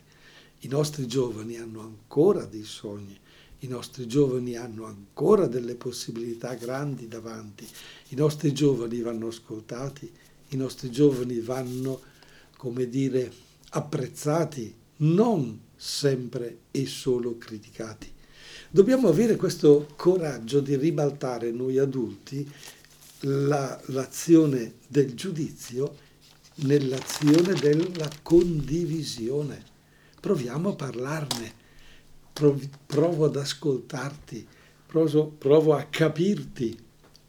I 0.60 0.68
nostri 0.68 1.06
giovani 1.06 1.58
hanno 1.58 1.82
ancora 1.82 2.46
dei 2.46 2.64
sogni, 2.64 3.14
i 3.58 3.66
nostri 3.66 4.06
giovani 4.06 4.56
hanno 4.56 4.86
ancora 4.86 5.46
delle 5.46 5.74
possibilità 5.74 6.54
grandi 6.54 7.08
davanti, 7.08 7.68
i 8.08 8.14
nostri 8.14 8.54
giovani 8.54 9.02
vanno 9.02 9.26
ascoltati 9.26 10.10
i 10.48 10.56
nostri 10.56 10.90
giovani 10.90 11.40
vanno, 11.40 12.00
come 12.56 12.88
dire, 12.88 13.30
apprezzati, 13.70 14.74
non 14.98 15.60
sempre 15.76 16.58
e 16.70 16.86
solo 16.86 17.36
criticati. 17.36 18.12
Dobbiamo 18.70 19.08
avere 19.08 19.36
questo 19.36 19.88
coraggio 19.96 20.60
di 20.60 20.76
ribaltare 20.76 21.50
noi 21.50 21.78
adulti 21.78 22.50
la, 23.20 23.80
l'azione 23.86 24.74
del 24.88 25.14
giudizio 25.14 25.96
nell'azione 26.56 27.54
della 27.54 28.08
condivisione. 28.22 29.74
Proviamo 30.20 30.70
a 30.70 30.74
parlarne, 30.74 31.52
provo, 32.32 33.24
ad 33.26 33.36
ascoltarti, 33.36 34.46
provo, 34.86 35.26
provo 35.26 35.74
a 35.74 35.84
capirti 35.84 36.78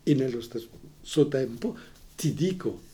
e 0.03 0.13
nello 0.13 0.41
stesso 0.41 1.27
tempo 1.27 1.77
ti 2.15 2.33
dico 2.33 2.85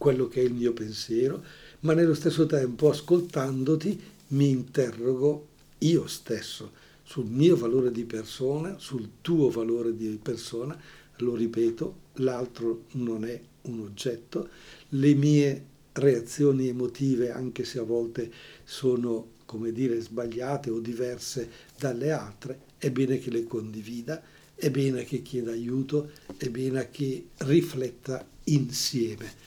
quello 0.00 0.28
che 0.28 0.40
è 0.40 0.44
il 0.44 0.54
mio 0.54 0.72
pensiero, 0.72 1.44
ma 1.80 1.92
nello 1.92 2.14
stesso 2.14 2.46
tempo 2.46 2.88
ascoltandoti 2.88 4.00
mi 4.28 4.48
interrogo 4.48 5.48
io 5.80 6.06
stesso 6.06 6.72
sul 7.02 7.26
mio 7.26 7.54
valore 7.54 7.90
di 7.90 8.04
persona, 8.04 8.78
sul 8.78 9.10
tuo 9.20 9.50
valore 9.50 9.94
di 9.94 10.18
persona, 10.22 10.74
lo 11.18 11.34
ripeto, 11.34 11.96
l'altro 12.14 12.84
non 12.92 13.26
è 13.26 13.38
un 13.62 13.80
oggetto, 13.80 14.48
le 14.88 15.12
mie 15.12 15.64
reazioni 15.92 16.68
emotive, 16.68 17.30
anche 17.30 17.64
se 17.64 17.78
a 17.78 17.82
volte 17.82 18.32
sono, 18.64 19.32
come 19.44 19.70
dire, 19.70 20.00
sbagliate 20.00 20.70
o 20.70 20.80
diverse 20.80 21.50
dalle 21.78 22.10
altre, 22.10 22.60
è 22.78 22.90
bene 22.90 23.18
che 23.18 23.30
le 23.30 23.44
condivida, 23.44 24.22
è 24.54 24.70
bene 24.70 25.04
che 25.04 25.20
chieda 25.20 25.50
aiuto, 25.50 26.12
è 26.38 26.48
bene 26.48 26.88
che 26.90 27.26
rifletta 27.38 28.26
insieme. 28.44 29.39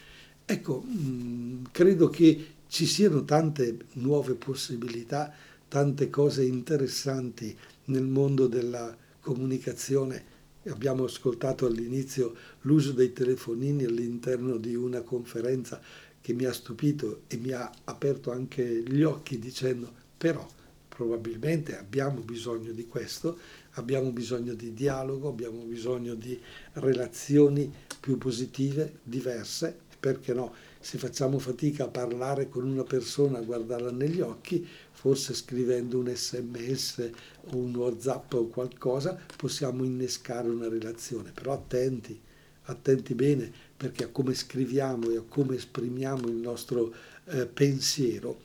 Ecco, 0.46 0.84
mm, 0.86 1.66
credo 1.72 2.10
che 2.10 2.48
ci 2.68 2.86
siano 2.86 3.24
tante 3.24 3.78
nuove 3.94 4.34
possibilità, 4.34 5.34
tante 5.70 6.10
cose 6.10 6.44
interessanti 6.44 7.56
nel 7.86 8.04
mondo 8.04 8.48
della 8.48 8.96
comunicazione. 9.22 10.32
Abbiamo 10.68 11.06
ascoltato 11.06 11.66
all'inizio 11.66 12.36
l'uso 12.62 12.92
dei 12.92 13.14
telefonini 13.14 13.86
all'interno 13.86 14.58
di 14.58 14.76
una 14.76 15.02
conferenza 15.02 15.82
che 16.20 16.34
mi 16.34 16.46
ha 16.46 16.54
stupito 16.54 17.22
e 17.28 17.38
mi 17.38 17.52
ha 17.52 17.72
aperto 17.86 18.32
anche 18.32 18.84
gli 18.86 19.04
occhi 19.04 19.40
dicendo 19.40 19.92
però 20.18 20.46
probabilmente 20.88 21.78
abbiamo 21.78 22.22
bisogno 22.22 22.72
di 22.72 22.86
questo, 22.88 23.38
abbiamo 23.72 24.12
bisogno 24.12 24.54
di 24.54 24.74
dialogo, 24.74 25.28
abbiamo 25.28 25.64
bisogno 25.64 26.14
di 26.14 26.40
relazioni 26.74 27.72
più 28.00 28.18
positive, 28.18 29.00
diverse 29.04 29.80
perché 30.04 30.34
no? 30.34 30.54
Se 30.82 30.98
facciamo 30.98 31.40
fatica 31.40 31.86
a 31.86 31.88
parlare 31.88 32.50
con 32.50 32.68
una 32.68 32.84
persona, 32.84 33.38
a 33.38 33.42
guardarla 33.42 33.90
negli 33.90 34.20
occhi, 34.20 34.68
forse 34.92 35.34
scrivendo 35.34 35.98
un 35.98 36.14
sms 36.14 37.10
o 37.52 37.56
un 37.56 37.74
whatsapp 37.74 38.34
o 38.34 38.48
qualcosa, 38.48 39.18
possiamo 39.38 39.86
innescare 39.86 40.50
una 40.50 40.68
relazione. 40.68 41.32
Però 41.32 41.54
attenti, 41.54 42.20
attenti 42.64 43.16
bene, 43.16 43.50
perché 43.78 44.04
a 44.04 44.10
come 44.10 44.34
scriviamo 44.34 45.10
e 45.10 45.16
a 45.16 45.24
come 45.26 45.56
esprimiamo 45.56 46.28
il 46.28 46.36
nostro 46.36 46.94
eh, 47.28 47.46
pensiero 47.46 48.42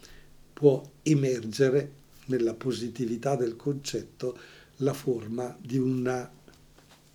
può 0.52 0.88
emergere 1.02 1.90
nella 2.26 2.54
positività 2.54 3.34
del 3.34 3.56
concetto 3.56 4.38
la 4.76 4.94
forma 4.94 5.58
di 5.60 5.78
una 5.78 6.30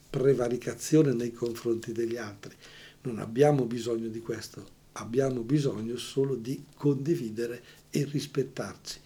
prevaricazione 0.10 1.14
nei 1.14 1.32
confronti 1.32 1.94
degli 1.94 2.18
altri. 2.18 2.54
Non 3.04 3.20
abbiamo 3.20 3.66
bisogno 3.66 4.08
di 4.08 4.20
questo, 4.20 4.66
abbiamo 4.94 5.42
bisogno 5.42 5.98
solo 5.98 6.36
di 6.36 6.64
condividere 6.76 7.62
e 7.90 8.06
rispettarci. 8.06 9.00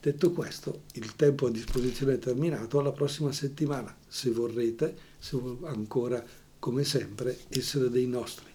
Detto 0.00 0.32
questo, 0.32 0.82
il 0.94 1.14
tempo 1.16 1.46
a 1.46 1.50
disposizione 1.50 2.14
è 2.14 2.18
terminato, 2.18 2.78
alla 2.78 2.92
prossima 2.92 3.32
settimana, 3.32 3.94
se 4.06 4.30
vorrete, 4.30 4.96
se 5.18 5.40
ancora 5.62 6.24
come 6.58 6.84
sempre, 6.84 7.38
essere 7.48 7.88
dei 7.88 8.06
nostri. 8.06 8.51